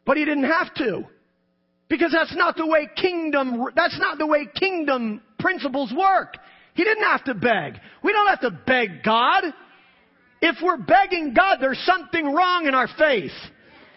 [0.04, 1.04] But he didn't have to.
[1.88, 6.36] Because that's not the way kingdom, that's not the way kingdom principles work.
[6.74, 7.78] He didn't have to beg.
[8.02, 9.44] We don't have to beg God.
[10.42, 13.30] If we're begging God, there's something wrong in our faith.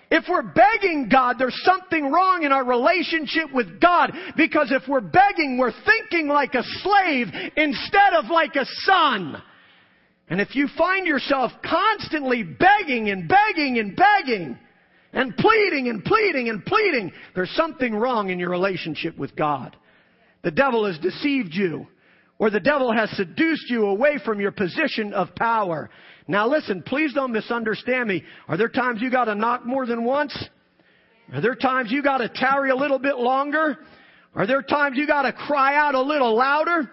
[0.10, 4.14] If we're begging God, there's something wrong in our relationship with God.
[4.38, 9.42] Because if we're begging, we're thinking like a slave instead of like a son.
[10.30, 14.58] And if you find yourself constantly begging and begging and begging
[15.14, 19.76] and pleading and pleading and pleading, there's something wrong in your relationship with God.
[20.44, 21.88] The devil has deceived you
[22.40, 25.90] or the devil has seduced you away from your position of power.
[26.28, 28.24] Now listen, please don't misunderstand me.
[28.48, 30.38] Are there times you gotta knock more than once?
[31.34, 33.78] Are there times you gotta tarry a little bit longer?
[34.36, 36.90] Are there times you gotta cry out a little louder?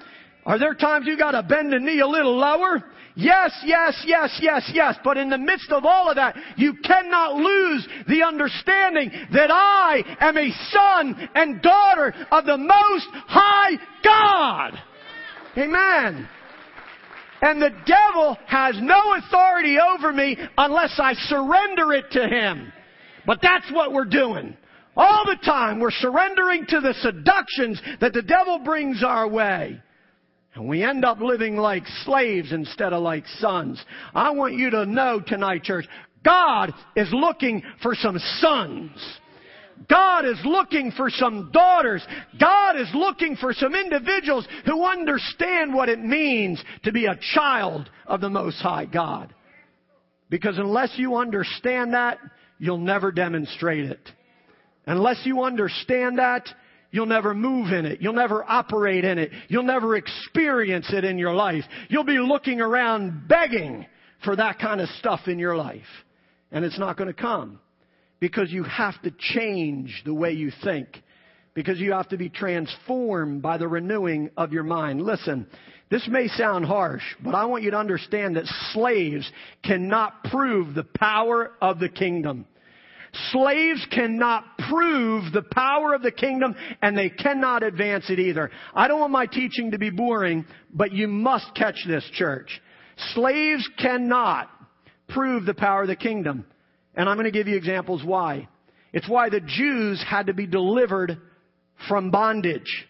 [0.46, 2.84] Are there times you gotta bend the knee a little lower?
[3.16, 4.96] Yes, yes, yes, yes, yes.
[5.04, 10.02] But in the midst of all of that, you cannot lose the understanding that I
[10.20, 14.78] am a son and daughter of the Most High God.
[15.56, 16.28] Amen.
[17.44, 22.72] And the devil has no authority over me unless I surrender it to him.
[23.26, 24.56] But that's what we're doing.
[24.96, 29.78] All the time we're surrendering to the seductions that the devil brings our way.
[30.54, 33.84] And we end up living like slaves instead of like sons.
[34.14, 35.86] I want you to know tonight, church,
[36.24, 38.90] God is looking for some sons.
[39.88, 42.04] God is looking for some daughters.
[42.40, 47.90] God is looking for some individuals who understand what it means to be a child
[48.06, 49.34] of the Most High God.
[50.30, 52.18] Because unless you understand that,
[52.58, 54.10] you'll never demonstrate it.
[54.86, 56.48] Unless you understand that,
[56.90, 58.00] you'll never move in it.
[58.00, 59.30] You'll never operate in it.
[59.48, 61.64] You'll never experience it in your life.
[61.88, 63.86] You'll be looking around begging
[64.24, 65.82] for that kind of stuff in your life.
[66.50, 67.60] And it's not going to come
[68.20, 70.88] because you have to change the way you think.
[71.54, 75.02] Because you have to be transformed by the renewing of your mind.
[75.02, 75.46] Listen,
[75.90, 79.30] this may sound harsh, but I want you to understand that slaves
[79.62, 82.46] cannot prove the power of the kingdom.
[83.30, 88.50] Slaves cannot prove the power of the kingdom and they cannot advance it either.
[88.74, 92.60] I don't want my teaching to be boring, but you must catch this, church.
[93.14, 94.50] Slaves cannot
[95.08, 96.44] prove the power of the kingdom.
[96.96, 98.48] And I'm going to give you examples why.
[98.92, 101.18] It's why the Jews had to be delivered
[101.88, 102.86] from bondage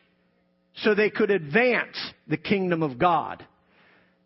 [0.77, 1.97] so they could advance
[2.29, 3.45] the kingdom of God.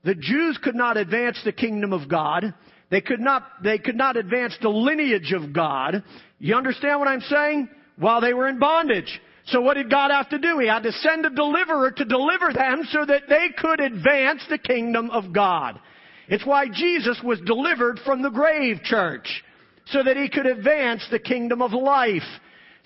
[0.05, 2.55] The Jews could not advance the kingdom of God.
[2.91, 6.03] They could not, they could not advance the lineage of God.
[6.39, 7.69] You understand what I'm saying?
[7.97, 9.21] While they were in bondage.
[9.47, 10.59] So what did God have to do?
[10.59, 14.59] He had to send a deliverer to deliver them so that they could advance the
[14.59, 15.79] kingdom of God.
[16.29, 19.43] It's why Jesus was delivered from the grave, church,
[19.91, 22.23] so that he could advance the kingdom of life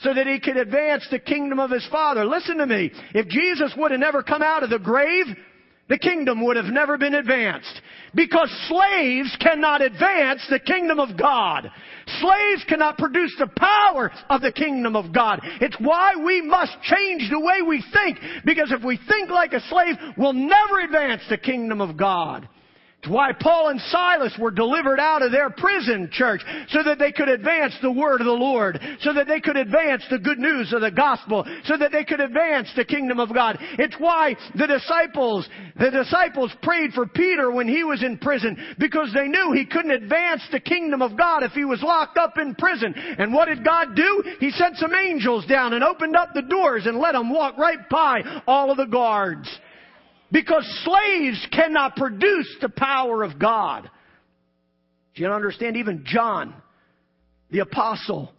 [0.02, 2.24] so that he could advance the kingdom of his Father.
[2.24, 2.90] Listen to me.
[3.14, 5.26] If Jesus would have never come out of the grave,
[5.88, 7.80] the kingdom would have never been advanced.
[8.14, 11.70] Because slaves cannot advance the kingdom of God.
[12.20, 15.40] Slaves cannot produce the power of the kingdom of God.
[15.60, 18.18] It's why we must change the way we think.
[18.44, 22.48] Because if we think like a slave, we'll never advance the kingdom of God.
[23.02, 27.10] It's why Paul and Silas were delivered out of their prison church so that they
[27.10, 30.72] could advance the word of the Lord, so that they could advance the good news
[30.72, 33.58] of the gospel, so that they could advance the kingdom of God.
[33.76, 39.12] It's why the disciples, the disciples prayed for Peter when he was in prison because
[39.12, 42.54] they knew he couldn't advance the kingdom of God if he was locked up in
[42.54, 42.94] prison.
[42.94, 44.22] And what did God do?
[44.38, 47.88] He sent some angels down and opened up the doors and let them walk right
[47.90, 49.48] by all of the guards.
[50.32, 53.88] Because slaves cannot produce the power of God.
[55.14, 55.76] Do you understand?
[55.76, 56.54] Even John,
[57.50, 58.32] the apostle,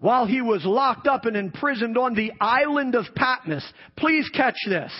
[0.00, 3.64] while he was locked up and imprisoned on the island of Patmos,
[3.96, 4.92] please catch this.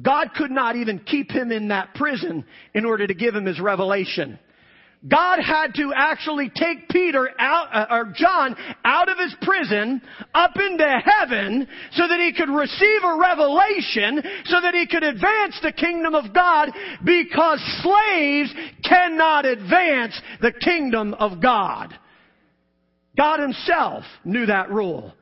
[0.00, 3.60] God could not even keep him in that prison in order to give him his
[3.60, 4.38] revelation.
[5.06, 10.00] God had to actually take Peter out, uh, or John out of his prison
[10.34, 15.58] up into heaven so that he could receive a revelation so that he could advance
[15.62, 16.70] the kingdom of God
[17.04, 21.94] because slaves cannot advance the kingdom of God.
[23.16, 25.14] God himself knew that rule.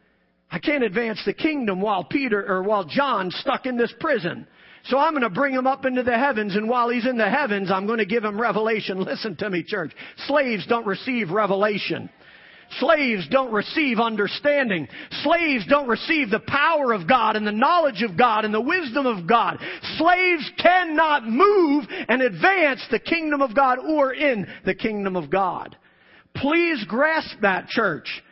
[0.51, 4.47] I can't advance the kingdom while Peter or while John stuck in this prison.
[4.85, 7.31] So I'm going to bring him up into the heavens, and while he's in the
[7.31, 9.01] heavens, I'm going to give him revelation.
[9.05, 9.93] Listen to me, church.
[10.27, 12.11] Slaves don't receive revelation.
[12.81, 14.89] Slaves don't receive understanding.
[15.23, 19.07] Slaves don't receive the power of God and the knowledge of God and the wisdom
[19.07, 19.59] of God.
[19.97, 25.77] Slaves cannot move and advance the kingdom of God or in the kingdom of God.
[26.37, 28.23] Please grasp that, church,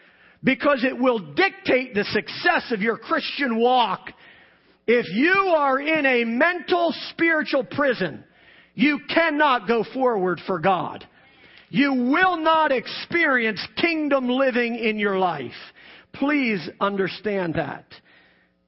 [0.43, 4.11] because it will dictate the success of your Christian walk
[4.87, 8.25] if you are in a mental spiritual prison,
[8.75, 11.07] you cannot go forward for God.
[11.69, 15.53] You will not experience kingdom living in your life.
[16.13, 17.87] Please understand that.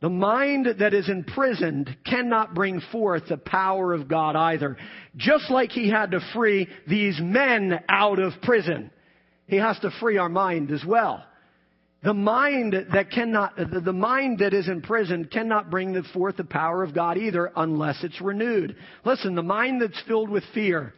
[0.00, 4.76] The mind that is imprisoned cannot bring forth the power of God either.
[5.16, 8.90] Just like he had to free these men out of prison,
[9.46, 11.24] he has to free our mind as well.
[12.04, 16.82] The mind that cannot, the mind that is in prison cannot bring forth the power
[16.82, 18.76] of God either unless it's renewed.
[19.06, 20.92] Listen, the mind that's filled with fear,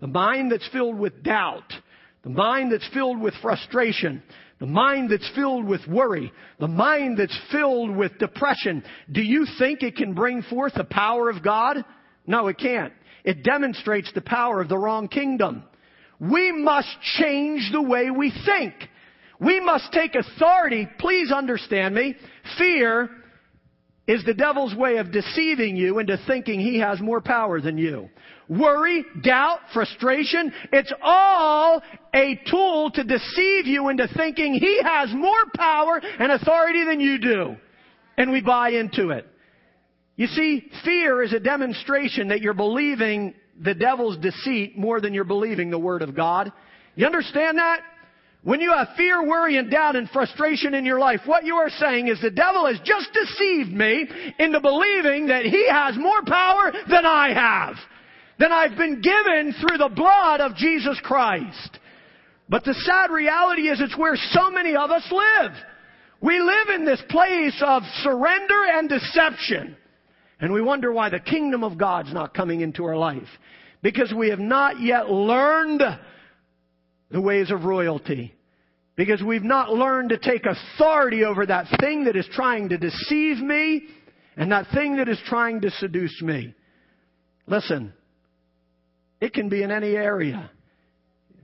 [0.00, 1.70] the mind that's filled with doubt,
[2.22, 4.22] the mind that's filled with frustration,
[4.58, 8.82] the mind that's filled with worry, the mind that's filled with depression,
[9.12, 11.84] do you think it can bring forth the power of God?
[12.26, 12.94] No, it can't.
[13.22, 15.62] It demonstrates the power of the wrong kingdom.
[16.18, 18.72] We must change the way we think.
[19.40, 20.88] We must take authority.
[20.98, 22.16] Please understand me.
[22.58, 23.10] Fear
[24.08, 28.08] is the devil's way of deceiving you into thinking he has more power than you.
[28.48, 31.82] Worry, doubt, frustration, it's all
[32.14, 37.18] a tool to deceive you into thinking he has more power and authority than you
[37.18, 37.56] do.
[38.16, 39.26] And we buy into it.
[40.16, 45.24] You see, fear is a demonstration that you're believing the devil's deceit more than you're
[45.24, 46.50] believing the Word of God.
[46.96, 47.80] You understand that?
[48.48, 51.68] When you have fear, worry, and doubt and frustration in your life, what you are
[51.68, 54.08] saying is the devil has just deceived me
[54.38, 57.76] into believing that he has more power than I have,
[58.38, 61.78] than I've been given through the blood of Jesus Christ.
[62.48, 65.52] But the sad reality is it's where so many of us live.
[66.22, 69.76] We live in this place of surrender and deception.
[70.40, 73.28] And we wonder why the kingdom of God's not coming into our life.
[73.82, 75.82] Because we have not yet learned
[77.10, 78.36] the ways of royalty.
[78.98, 83.38] Because we've not learned to take authority over that thing that is trying to deceive
[83.38, 83.82] me
[84.36, 86.52] and that thing that is trying to seduce me.
[87.46, 87.92] Listen,
[89.20, 90.50] it can be in any area.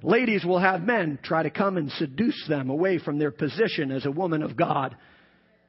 [0.03, 4.05] Ladies will have men try to come and seduce them away from their position as
[4.05, 4.97] a woman of God.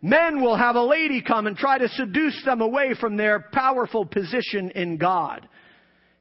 [0.01, 4.07] Men will have a lady come and try to seduce them away from their powerful
[4.07, 5.47] position in God.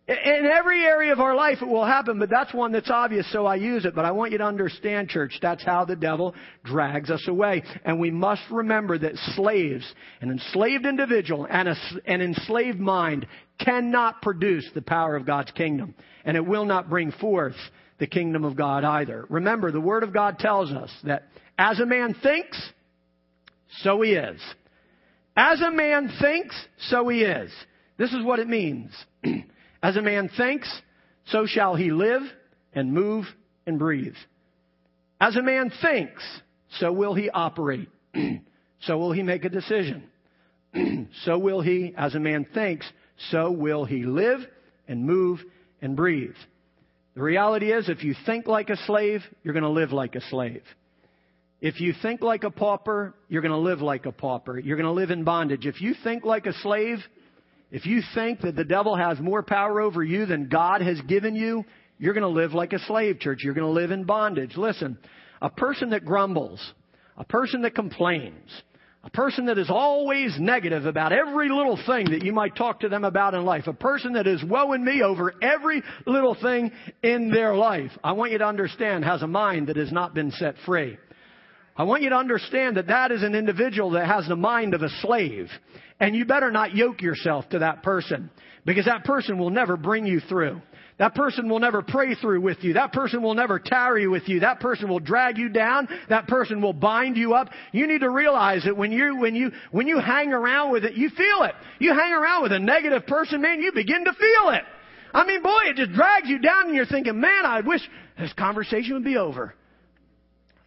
[0.07, 3.47] In every area of our life it will happen, but that's one that's obvious, so
[3.47, 3.95] I use it.
[3.95, 7.63] But I want you to understand, church, that's how the devil drags us away.
[7.87, 9.91] And we must remember that slaves,
[10.21, 13.27] an enslaved individual, and a, an enslaved mind
[13.59, 15.95] cannot produce the power of God's kingdom.
[16.27, 17.57] And it will not bring forth
[17.99, 19.25] the kingdom of God either.
[19.31, 22.61] Remember, the Word of God tells us that as a man thinks,
[23.79, 24.41] so he is.
[25.35, 26.55] As a man thinks,
[26.89, 27.51] so he is.
[27.97, 28.91] This is what it means.
[29.85, 30.81] As a man thinks,
[31.27, 32.23] so shall he live
[32.73, 33.27] and move
[33.67, 34.17] and breathe.
[35.21, 36.23] As a man thinks,
[36.79, 37.91] so will he operate.
[38.81, 40.05] so will he make a decision.
[41.25, 42.91] so will he, as a man thinks,
[43.31, 44.41] so will he live
[44.89, 45.41] and move
[45.83, 46.37] and breathe.
[47.15, 50.23] The reality is, if you think like a slave, you're going to live like a
[50.31, 50.63] slave.
[51.61, 54.59] If you think like a pauper, you're going to live like a pauper.
[54.59, 55.67] You're going to live in bondage.
[55.67, 57.01] If you think like a slave,
[57.75, 61.35] if you think that the devil has more power over you than God has given
[61.35, 61.65] you,
[61.99, 63.41] you're going to live like a slave, church.
[63.43, 64.57] You're going to live in bondage.
[64.57, 64.97] Listen,
[65.43, 66.61] a person that grumbles,
[67.17, 68.49] a person that complains,
[69.03, 72.89] a person that is always negative about every little thing that you might talk to
[72.89, 73.67] them about in life.
[73.67, 76.71] A person that is woe in me over every little thing
[77.03, 77.91] in their life.
[78.05, 80.97] I want you to understand has a mind that has not been set free.
[81.77, 84.83] I want you to understand that that is an individual that has the mind of
[84.83, 85.49] a slave.
[85.99, 88.31] And you better not yoke yourself to that person
[88.65, 90.61] because that person will never bring you through.
[90.99, 92.75] That person will never pray through with you.
[92.75, 94.41] That person will never tarry with you.
[94.41, 95.89] That person will drag you down.
[96.09, 97.49] That person will bind you up.
[97.73, 100.95] You need to realize that when you, when you, when you hang around with it,
[100.95, 101.55] you feel it.
[101.81, 104.63] You hang around with a negative person, man, you begin to feel it.
[105.13, 107.81] I mean, boy, it just drags you down and you're thinking, man, I wish
[108.19, 109.55] this conversation would be over.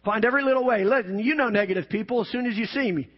[0.08, 0.84] Find every little way.
[0.84, 3.10] Listen, you know negative people as soon as you see me.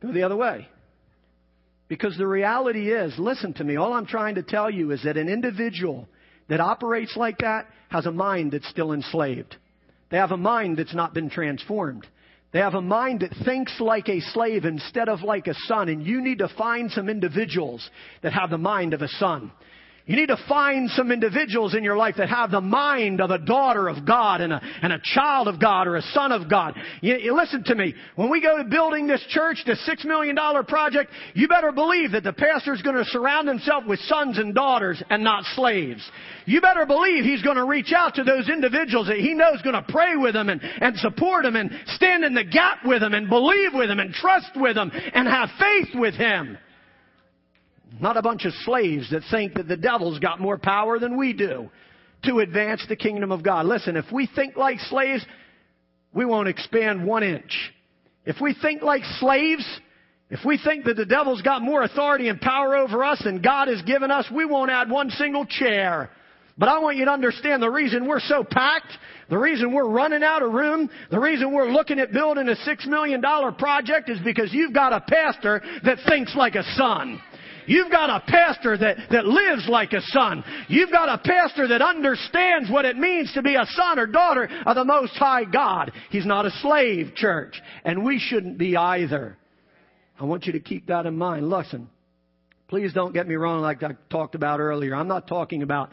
[0.00, 0.68] Go the other way.
[1.88, 5.16] Because the reality is, listen to me, all I'm trying to tell you is that
[5.16, 6.06] an individual
[6.48, 9.56] that operates like that has a mind that's still enslaved.
[10.12, 12.06] They have a mind that's not been transformed.
[12.52, 15.88] They have a mind that thinks like a slave instead of like a son.
[15.88, 17.90] And you need to find some individuals
[18.22, 19.50] that have the mind of a son.
[20.04, 23.38] You need to find some individuals in your life that have the mind of a
[23.38, 26.74] daughter of God and a, and a child of God or a son of God.
[27.00, 27.94] You, you listen to me.
[28.16, 32.12] When we go to building this church, this six million dollar project, you better believe
[32.12, 36.02] that the pastor is going to surround himself with sons and daughters and not slaves.
[36.46, 39.76] You better believe he's going to reach out to those individuals that he knows going
[39.76, 43.14] to pray with them and, and support them and stand in the gap with them
[43.14, 46.58] and believe with them and trust with them and have faith with him.
[48.00, 51.32] Not a bunch of slaves that think that the devil's got more power than we
[51.32, 51.70] do
[52.24, 53.66] to advance the kingdom of God.
[53.66, 55.24] Listen, if we think like slaves,
[56.14, 57.72] we won't expand one inch.
[58.24, 59.66] If we think like slaves,
[60.30, 63.68] if we think that the devil's got more authority and power over us than God
[63.68, 66.10] has given us, we won't add one single chair.
[66.56, 68.92] But I want you to understand the reason we're so packed,
[69.30, 72.86] the reason we're running out of room, the reason we're looking at building a six
[72.86, 77.20] million dollar project is because you've got a pastor that thinks like a son.
[77.66, 80.44] You've got a pastor that, that lives like a son.
[80.68, 84.48] You've got a pastor that understands what it means to be a son or daughter
[84.66, 85.92] of the Most High God.
[86.10, 87.60] He's not a slave, church.
[87.84, 89.36] And we shouldn't be either.
[90.18, 91.48] I want you to keep that in mind.
[91.48, 91.88] Listen,
[92.68, 94.94] please don't get me wrong like I talked about earlier.
[94.94, 95.90] I'm not talking about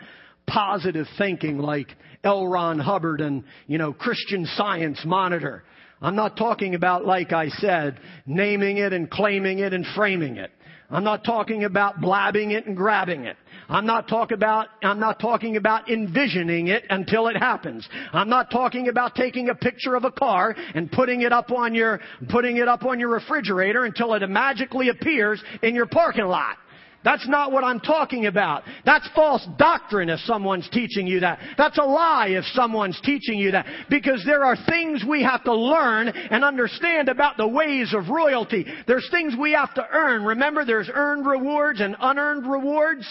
[0.47, 1.88] positive thinking like
[2.24, 2.47] L.
[2.47, 5.63] Ron Hubbard and, you know, Christian Science Monitor.
[6.01, 10.51] I'm not talking about, like I said, naming it and claiming it and framing it.
[10.92, 13.38] I'm not talking about blabbing it and grabbing it.
[13.70, 17.88] I'm not talking about, I'm not talking about envisioning it until it happens.
[18.12, 21.76] I'm not talking about taking a picture of a car and putting it up on
[21.76, 26.58] your, putting it up on your refrigerator until it magically appears in your parking lot.
[27.04, 28.64] That's not what I'm talking about.
[28.86, 31.39] That's false doctrine if someone's teaching you that.
[31.58, 33.66] That's a lie if someone's teaching you that.
[33.89, 38.66] Because there are things we have to learn and understand about the ways of royalty.
[38.86, 40.26] There's things we have to earn.
[40.26, 43.08] Remember, there's earned rewards and unearned rewards.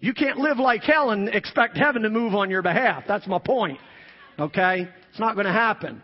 [0.00, 3.04] You can't live like hell and expect heaven to move on your behalf.
[3.08, 3.78] That's my point.
[4.38, 4.86] Okay?
[5.10, 6.02] It's not going to happen.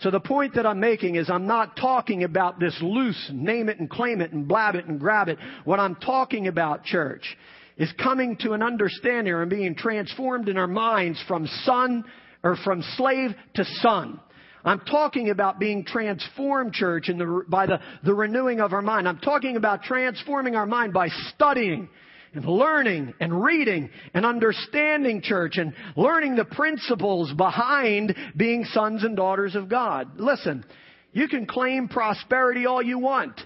[0.00, 3.78] So the point that I'm making is I'm not talking about this loose, name it
[3.78, 5.38] and claim it and blab it and grab it.
[5.64, 7.36] What I'm talking about, church,
[7.76, 12.04] is coming to an understanding and being transformed in our minds from son
[12.42, 14.18] or from slave to son.
[14.64, 19.08] I'm talking about being transformed, church, the, by the, the renewing of our mind.
[19.08, 21.88] I'm talking about transforming our mind by studying
[22.32, 29.16] and learning and reading and understanding church and learning the principles behind being sons and
[29.16, 30.18] daughters of God.
[30.18, 30.64] Listen,
[31.12, 33.40] you can claim prosperity all you want.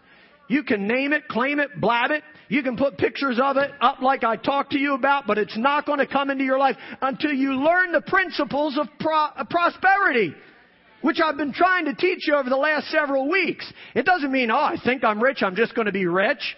[0.48, 2.22] You can name it, claim it, blab it.
[2.48, 5.56] You can put pictures of it up like I talked to you about, but it's
[5.56, 9.44] not going to come into your life until you learn the principles of pro- uh,
[9.48, 10.34] prosperity
[11.00, 13.70] which I've been trying to teach you over the last several weeks.
[13.94, 16.56] It doesn't mean, oh, I think I'm rich, I'm just going to be rich.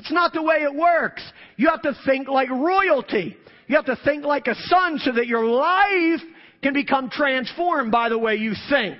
[0.00, 1.22] It's not the way it works.
[1.58, 3.36] You have to think like royalty.
[3.66, 6.26] You have to think like a son so that your life
[6.62, 8.96] can become transformed by the way you think.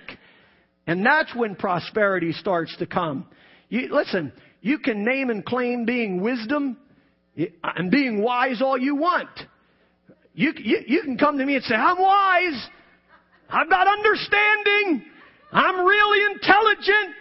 [0.87, 3.27] And that's when prosperity starts to come.
[3.71, 4.31] You, listen,
[4.61, 6.77] you can name and claim being wisdom,
[7.63, 9.31] And being wise all you want.
[10.35, 12.69] You, you, you can come to me and say, I'm wise.
[13.49, 15.07] I've got understanding.
[15.51, 17.15] I'm really intelligent.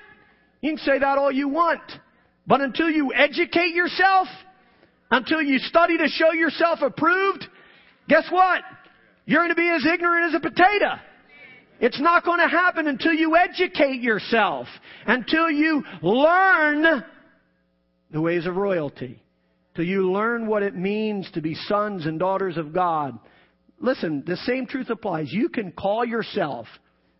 [0.59, 1.79] You can say that all you want.
[2.49, 4.27] But until you educate yourself,
[5.11, 7.45] until you study to show yourself approved,
[8.07, 8.63] guess what?
[9.27, 10.95] You're going to be as ignorant as a potato.
[11.79, 14.65] It's not going to happen until you educate yourself,
[15.05, 17.03] until you learn
[18.09, 19.21] the ways of royalty,
[19.75, 23.19] till you learn what it means to be sons and daughters of God.
[23.79, 25.31] Listen, the same truth applies.
[25.31, 26.65] You can call yourself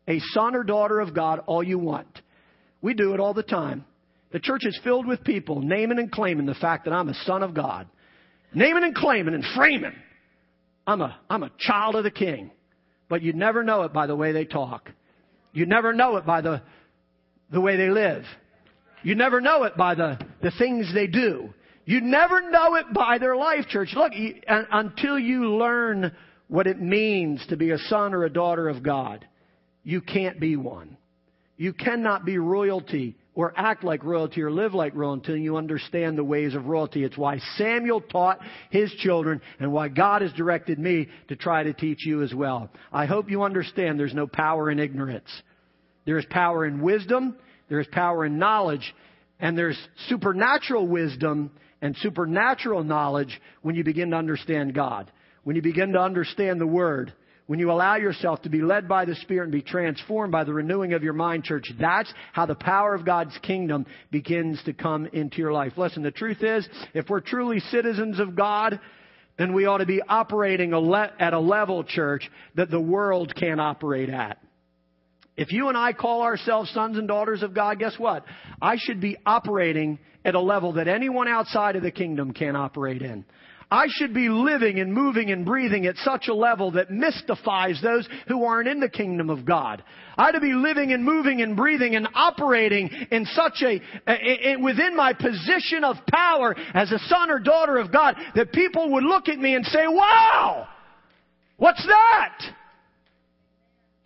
[0.07, 2.19] a son or daughter of God all you want.
[2.81, 3.85] We do it all the time.
[4.31, 7.43] The church is filled with people naming and claiming the fact that I'm a son
[7.43, 7.87] of God.
[8.53, 9.93] Naming and claiming and framing.
[10.85, 12.51] I'm a, I'm a child of the king.
[13.09, 14.91] But you'd never know it by the way they talk.
[15.51, 16.61] You'd never know it by the,
[17.51, 18.23] the way they live.
[19.01, 21.53] You never know it by the, the things they do.
[21.85, 23.93] You never know it by their life, church.
[23.95, 24.13] Look,
[24.47, 26.11] until you learn
[26.47, 29.25] what it means to be a son or a daughter of God,
[29.83, 30.97] you can't be one.
[31.57, 36.17] You cannot be royalty or act like royalty or live like royalty until you understand
[36.17, 37.03] the ways of royalty.
[37.03, 41.73] It's why Samuel taught his children and why God has directed me to try to
[41.73, 42.69] teach you as well.
[42.91, 45.29] I hope you understand there's no power in ignorance.
[46.05, 47.37] There is power in wisdom,
[47.69, 48.93] there is power in knowledge,
[49.39, 49.77] and there's
[50.07, 51.51] supernatural wisdom
[51.81, 55.11] and supernatural knowledge when you begin to understand God.
[55.43, 57.13] When you begin to understand the Word,
[57.49, 60.53] when you allow yourself to be led by the Spirit and be transformed by the
[60.53, 65.07] renewing of your mind, church, that's how the power of God's kingdom begins to come
[65.13, 65.73] into your life.
[65.75, 68.79] Listen, the truth is, if we're truly citizens of God,
[69.39, 70.73] then we ought to be operating
[71.19, 74.37] at a level, church, that the world can't operate at.
[75.35, 78.25] If you and I call ourselves sons and daughters of God, guess what?
[78.61, 83.01] I should be operating at a level that anyone outside of the kingdom can't operate
[83.01, 83.25] in.
[83.71, 88.07] I should be living and moving and breathing at such a level that mystifies those
[88.27, 89.83] who aren't in the kingdom of God.
[90.17, 94.55] I to be living and moving and breathing and operating in such a, a, a,
[94.57, 99.03] within my position of power as a son or daughter of God that people would
[99.03, 100.67] look at me and say, wow,
[101.57, 102.37] what's that?
[102.39, 102.53] That's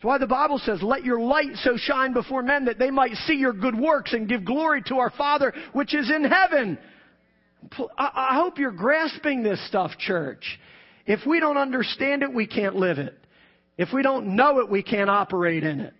[0.02, 3.36] why the Bible says, let your light so shine before men that they might see
[3.36, 6.78] your good works and give glory to our Father which is in heaven.
[7.98, 10.60] I hope you're grasping this stuff, church.
[11.06, 13.18] If we don't understand it, we can't live it.
[13.78, 15.94] If we don't know it, we can't operate in it.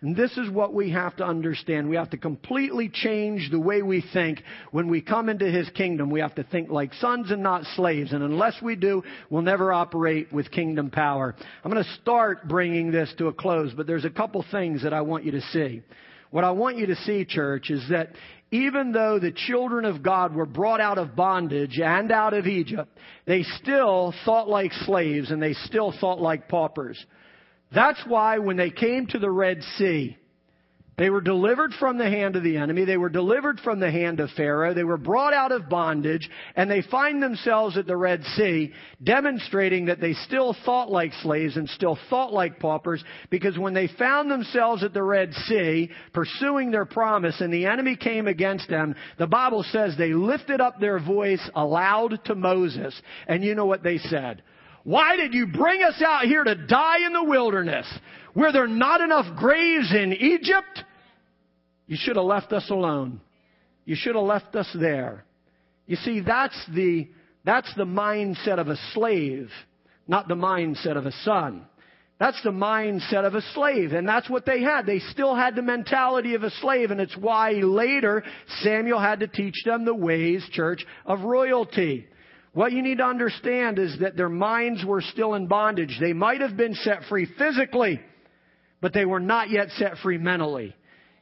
[0.00, 1.88] And this is what we have to understand.
[1.88, 6.08] We have to completely change the way we think when we come into His kingdom.
[6.08, 8.12] We have to think like sons and not slaves.
[8.12, 11.34] And unless we do, we'll never operate with kingdom power.
[11.64, 14.92] I'm going to start bringing this to a close, but there's a couple things that
[14.92, 15.82] I want you to see.
[16.30, 18.10] What I want you to see, church, is that
[18.50, 22.88] even though the children of God were brought out of bondage and out of Egypt,
[23.26, 27.04] they still thought like slaves and they still thought like paupers.
[27.74, 30.16] That's why when they came to the Red Sea,
[30.98, 32.84] they were delivered from the hand of the enemy.
[32.84, 34.74] They were delivered from the hand of Pharaoh.
[34.74, 38.72] They were brought out of bondage and they find themselves at the Red Sea
[39.02, 43.86] demonstrating that they still thought like slaves and still thought like paupers because when they
[43.86, 48.96] found themselves at the Red Sea pursuing their promise and the enemy came against them,
[49.18, 53.00] the Bible says they lifted up their voice aloud to Moses.
[53.28, 54.42] And you know what they said?
[54.82, 57.86] Why did you bring us out here to die in the wilderness?
[58.34, 60.84] Were there not enough graves in Egypt?
[61.88, 63.20] You should have left us alone.
[63.84, 65.24] You should have left us there.
[65.86, 67.08] You see, that's the,
[67.44, 69.50] that's the mindset of a slave,
[70.06, 71.64] not the mindset of a son.
[72.20, 73.92] That's the mindset of a slave.
[73.92, 74.86] And that's what they had.
[74.86, 76.90] They still had the mentality of a slave.
[76.90, 78.24] And it's why later
[78.60, 82.06] Samuel had to teach them the ways, church, of royalty.
[82.52, 85.96] What you need to understand is that their minds were still in bondage.
[86.00, 88.00] They might have been set free physically,
[88.80, 90.74] but they were not yet set free mentally.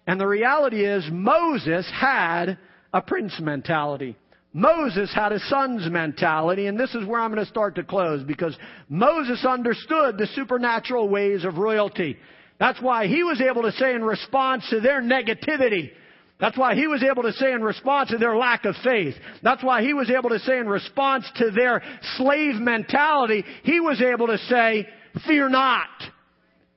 [0.06, 2.58] And the reality is Moses had
[2.92, 4.16] a prince mentality.
[4.52, 8.22] Moses had a son's mentality, and this is where I'm going to start to close
[8.22, 8.56] because
[8.88, 12.16] Moses understood the supernatural ways of royalty.
[12.58, 15.90] That's why he was able to say in response to their negativity,
[16.38, 19.14] that's why he was able to say in response to their lack of faith.
[19.42, 21.82] That's why he was able to say in response to their
[22.16, 24.86] slave mentality, he was able to say,
[25.26, 25.88] fear not.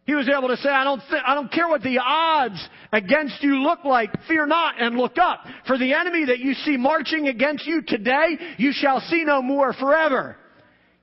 [0.09, 3.43] He was able to say, I don't, th- I don't care what the odds against
[3.43, 4.09] you look like.
[4.27, 5.45] Fear not and look up.
[5.67, 9.71] For the enemy that you see marching against you today, you shall see no more
[9.71, 10.35] forever.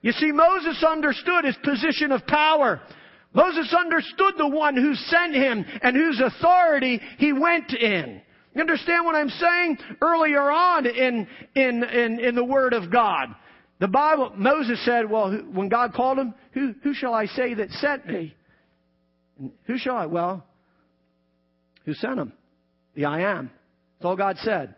[0.01, 2.81] You see, Moses understood his position of power.
[3.31, 8.21] Moses understood the one who sent him and whose authority he went in.
[8.55, 9.77] You understand what I'm saying?
[10.01, 13.29] Earlier on in, in, in, in the Word of God,
[13.79, 17.69] the Bible, Moses said, well, when God called him, who, who shall I say that
[17.71, 18.33] sent me?
[19.39, 20.05] And who shall I?
[20.05, 20.45] Well,
[21.85, 22.33] who sent him?
[22.95, 23.51] The I am.
[23.97, 24.75] That's all God said.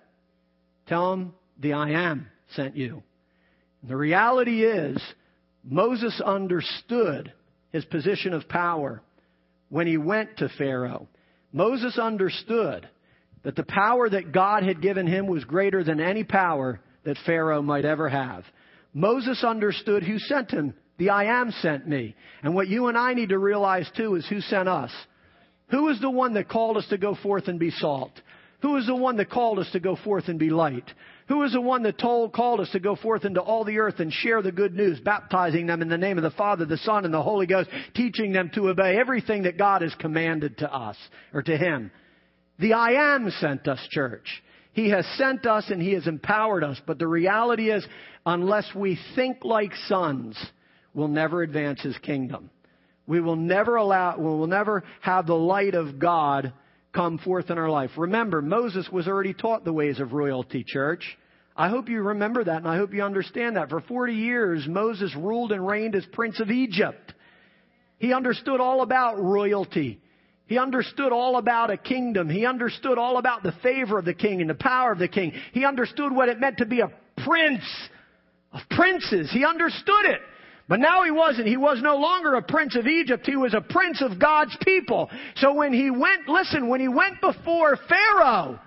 [0.88, 3.04] Tell him the I am sent you.
[3.84, 5.02] The reality is,
[5.64, 7.32] Moses understood
[7.72, 9.02] his position of power
[9.70, 11.08] when he went to Pharaoh.
[11.54, 12.88] Moses understood
[13.44, 17.62] that the power that God had given him was greater than any power that Pharaoh
[17.62, 18.44] might ever have.
[18.94, 20.74] Moses understood who sent him.
[21.00, 22.16] The I am sent me.
[22.44, 24.92] And what you and I need to realize too is who sent us.
[25.72, 28.12] Who is the one that called us to go forth and be salt?
[28.62, 30.84] Who is the one that called us to go forth and be light?
[31.30, 34.00] Who is the one that told, called us to go forth into all the earth
[34.00, 37.06] and share the good news, baptizing them in the name of the Father, the Son,
[37.06, 40.98] and the Holy Ghost, teaching them to obey everything that God has commanded to us,
[41.34, 41.92] or to Him?
[42.58, 44.28] The I am sent us, church.
[44.74, 46.82] He has sent us and He has empowered us.
[46.86, 47.88] But the reality is,
[48.26, 50.36] unless we think like sons,
[51.00, 52.50] we'll never advance His kingdom.
[53.08, 56.54] We will never allow, we will never have the light of God
[56.94, 57.92] come forth in our life.
[57.98, 61.18] Remember, Moses was already taught the ways of royalty, church.
[61.56, 63.70] I hope you remember that and I hope you understand that.
[63.70, 67.14] For 40 years, Moses ruled and reigned as prince of Egypt.
[67.98, 70.02] He understood all about royalty.
[70.48, 72.30] He understood all about a kingdom.
[72.30, 75.34] He understood all about the favor of the king and the power of the king.
[75.54, 76.92] He understood what it meant to be a
[77.26, 77.64] prince
[78.52, 79.30] of princes.
[79.32, 80.22] He understood it.
[80.70, 81.48] But now he wasn't.
[81.48, 83.26] He was no longer a prince of Egypt.
[83.26, 85.10] He was a prince of God's people.
[85.38, 88.60] So when he went, listen, when he went before Pharaoh,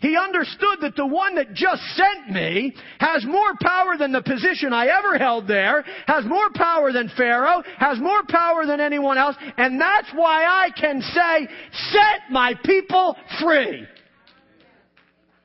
[0.00, 4.72] he understood that the one that just sent me has more power than the position
[4.72, 9.36] I ever held there, has more power than Pharaoh, has more power than anyone else,
[9.56, 11.48] and that's why I can say,
[11.92, 13.86] set my people free.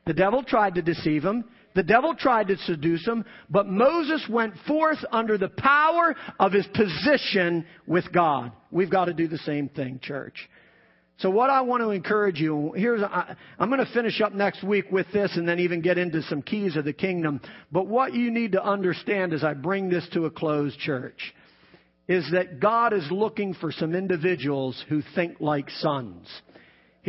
[0.08, 1.46] The devil tried to deceive him.
[1.76, 6.66] The devil tried to seduce him, but Moses went forth under the power of his
[6.68, 8.52] position with God.
[8.72, 10.50] We've got to do the same thing, church.
[11.20, 14.64] So what I want to encourage you, here's, I, I'm going to finish up next
[14.64, 17.42] week with this and then even get into some keys of the kingdom.
[17.72, 21.34] But what you need to understand as I bring this to a close, church,
[22.08, 26.28] is that God is looking for some individuals who think like sons.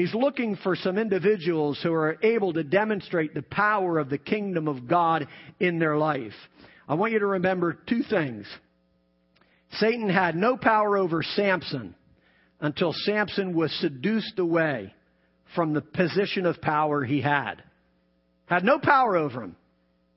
[0.01, 4.67] He's looking for some individuals who are able to demonstrate the power of the kingdom
[4.67, 5.29] of God
[5.59, 6.33] in their life.
[6.89, 8.47] I want you to remember two things.
[9.73, 11.95] Satan had no power over Samson
[12.63, 14.95] until Samson was seduced away
[15.55, 17.63] from the position of power he had.
[18.47, 19.57] Had no power over him.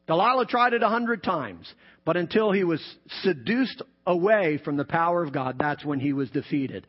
[0.07, 1.69] Delilah tried it a hundred times,
[2.05, 2.81] but until he was
[3.21, 6.87] seduced away from the power of God, that's when he was defeated.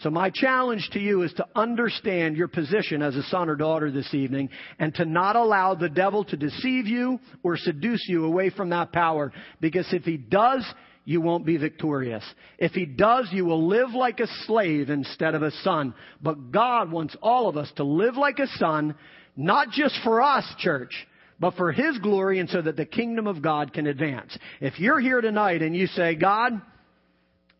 [0.00, 3.90] So my challenge to you is to understand your position as a son or daughter
[3.90, 8.50] this evening and to not allow the devil to deceive you or seduce you away
[8.50, 9.32] from that power.
[9.60, 10.66] Because if he does,
[11.06, 12.24] you won't be victorious.
[12.58, 15.94] If he does, you will live like a slave instead of a son.
[16.20, 18.96] But God wants all of us to live like a son,
[19.34, 21.06] not just for us, church,
[21.40, 24.36] but for his glory and so that the kingdom of God can advance.
[24.60, 26.60] If you're here tonight and you say, God,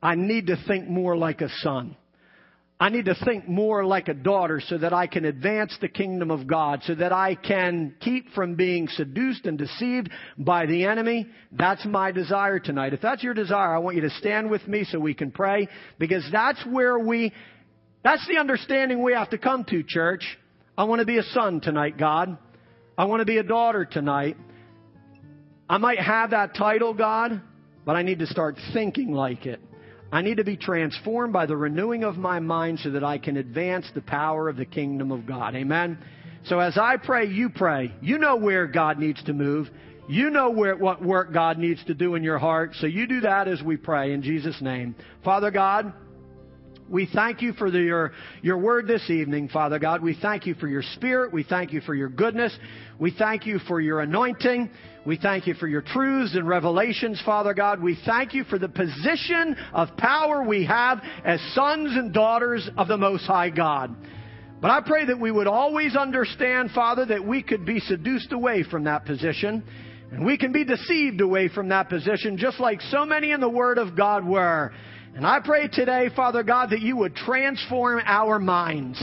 [0.03, 1.97] I need to think more like a son.
[2.79, 6.31] I need to think more like a daughter so that I can advance the kingdom
[6.31, 11.27] of God, so that I can keep from being seduced and deceived by the enemy.
[11.53, 12.93] That's my desire tonight.
[12.93, 15.69] If that's your desire, I want you to stand with me so we can pray,
[15.99, 17.33] because that's where we,
[18.05, 20.25] that's the understanding we have to come to, church.
[20.77, 22.37] I want to be a son tonight, God.
[22.99, 24.37] I want to be a daughter tonight.
[25.67, 27.41] I might have that title, God,
[27.87, 29.61] but I need to start thinking like it.
[30.13, 33.37] I need to be transformed by the renewing of my mind so that I can
[33.37, 35.55] advance the power of the kingdom of God.
[35.55, 35.99] Amen.
[36.45, 37.93] So as I pray, you pray.
[38.01, 39.69] You know where God needs to move.
[40.09, 42.75] You know where, what work God needs to do in your heart.
[42.81, 44.95] So you do that as we pray in Jesus' name.
[45.25, 45.93] Father God,
[46.89, 48.13] we thank you for the, your,
[48.43, 50.03] your word this evening, Father God.
[50.03, 51.33] We thank you for your spirit.
[51.33, 52.57] We thank you for your goodness.
[52.99, 54.71] We thank you for your anointing.
[55.05, 57.83] We thank you for your truths and revelations, Father God.
[57.83, 62.89] We thank you for the position of power we have as sons and daughters of
[62.89, 63.95] the Most High God.
[64.61, 68.63] But I pray that we would always understand, Father, that we could be seduced away
[68.63, 69.65] from that position.
[70.13, 73.49] And we can be deceived away from that position, just like so many in the
[73.49, 74.73] Word of God were.
[75.17, 79.03] And I pray today, Father God, that you would transform our minds.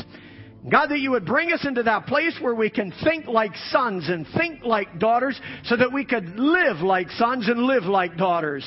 [0.72, 4.08] God, that you would bring us into that place where we can think like sons
[4.08, 8.64] and think like daughters so that we could live like sons and live like daughters.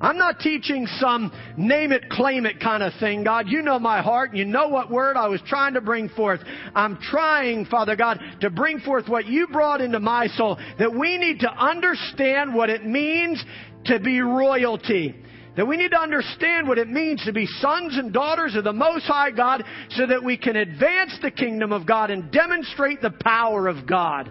[0.00, 3.46] I'm not teaching some name it, claim it kind of thing, God.
[3.46, 4.30] You know my heart.
[4.30, 6.40] And you know what word I was trying to bring forth.
[6.74, 11.18] I'm trying, Father God, to bring forth what you brought into my soul, that we
[11.18, 13.44] need to understand what it means
[13.84, 15.14] to be royalty.
[15.56, 18.72] That we need to understand what it means to be sons and daughters of the
[18.72, 23.14] Most High God so that we can advance the kingdom of God and demonstrate the
[23.22, 24.30] power of God.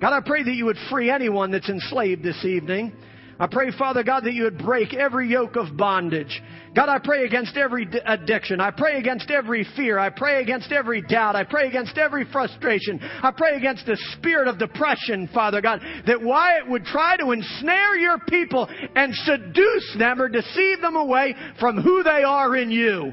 [0.00, 2.92] God, I pray that you would free anyone that's enslaved this evening.
[3.38, 6.42] I pray, Father God, that you would break every yoke of bondage.
[6.74, 8.60] God, I pray against every addiction.
[8.60, 9.98] I pray against every fear.
[9.98, 11.36] I pray against every doubt.
[11.36, 12.98] I pray against every frustration.
[13.02, 17.96] I pray against the spirit of depression, Father God, that Wyatt would try to ensnare
[17.96, 23.12] your people and seduce them or deceive them away from who they are in you.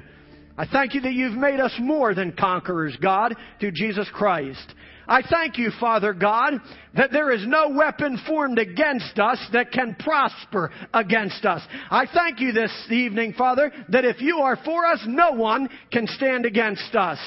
[0.57, 4.73] I thank you that you've made us more than conquerors, God, through Jesus Christ.
[5.07, 6.53] I thank you, Father God,
[6.95, 11.61] that there is no weapon formed against us that can prosper against us.
[11.89, 16.07] I thank you this evening, Father, that if you are for us, no one can
[16.07, 17.19] stand against us.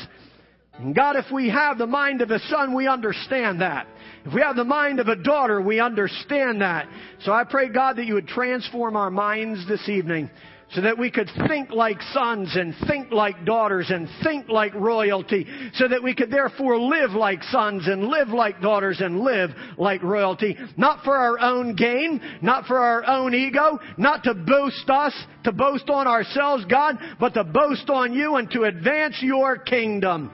[0.79, 3.89] And God, if we have the mind of a son, we understand that.
[4.25, 6.89] If we have the mind of a daughter, we understand that.
[7.25, 10.31] So I pray, God, that you would transform our minds this evening
[10.73, 15.47] so that we could think like sons and think like daughters and think like royalty,
[15.75, 20.03] so that we could therefore live like sons and live like daughters and live like
[20.03, 25.15] royalty, not for our own gain, not for our own ego, not to boast us,
[25.45, 30.31] to boast on ourselves, God, but to boast on you and to advance your kingdom.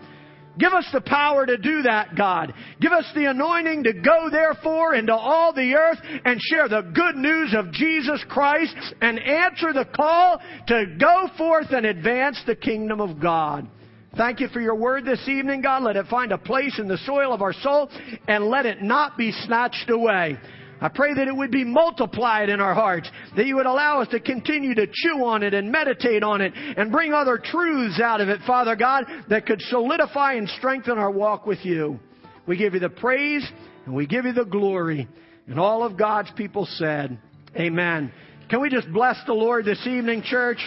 [0.58, 2.52] Give us the power to do that, God.
[2.80, 7.16] Give us the anointing to go, therefore, into all the earth and share the good
[7.16, 13.00] news of Jesus Christ and answer the call to go forth and advance the kingdom
[13.00, 13.66] of God.
[14.14, 15.84] Thank you for your word this evening, God.
[15.84, 17.88] Let it find a place in the soil of our soul
[18.28, 20.38] and let it not be snatched away.
[20.82, 24.08] I pray that it would be multiplied in our hearts, that you would allow us
[24.08, 28.20] to continue to chew on it and meditate on it and bring other truths out
[28.20, 32.00] of it, Father God, that could solidify and strengthen our walk with you.
[32.46, 33.48] We give you the praise
[33.86, 35.06] and we give you the glory.
[35.46, 37.16] And all of God's people said,
[37.56, 38.12] Amen.
[38.48, 40.58] Can we just bless the Lord this evening, church?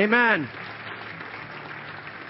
[0.00, 0.48] Amen.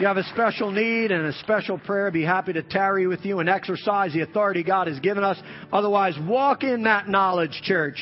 [0.01, 3.39] You have a special need and a special prayer, be happy to tarry with you
[3.39, 5.41] and exercise the authority God has given us.
[5.73, 7.97] Otherwise, walk in that knowledge, church.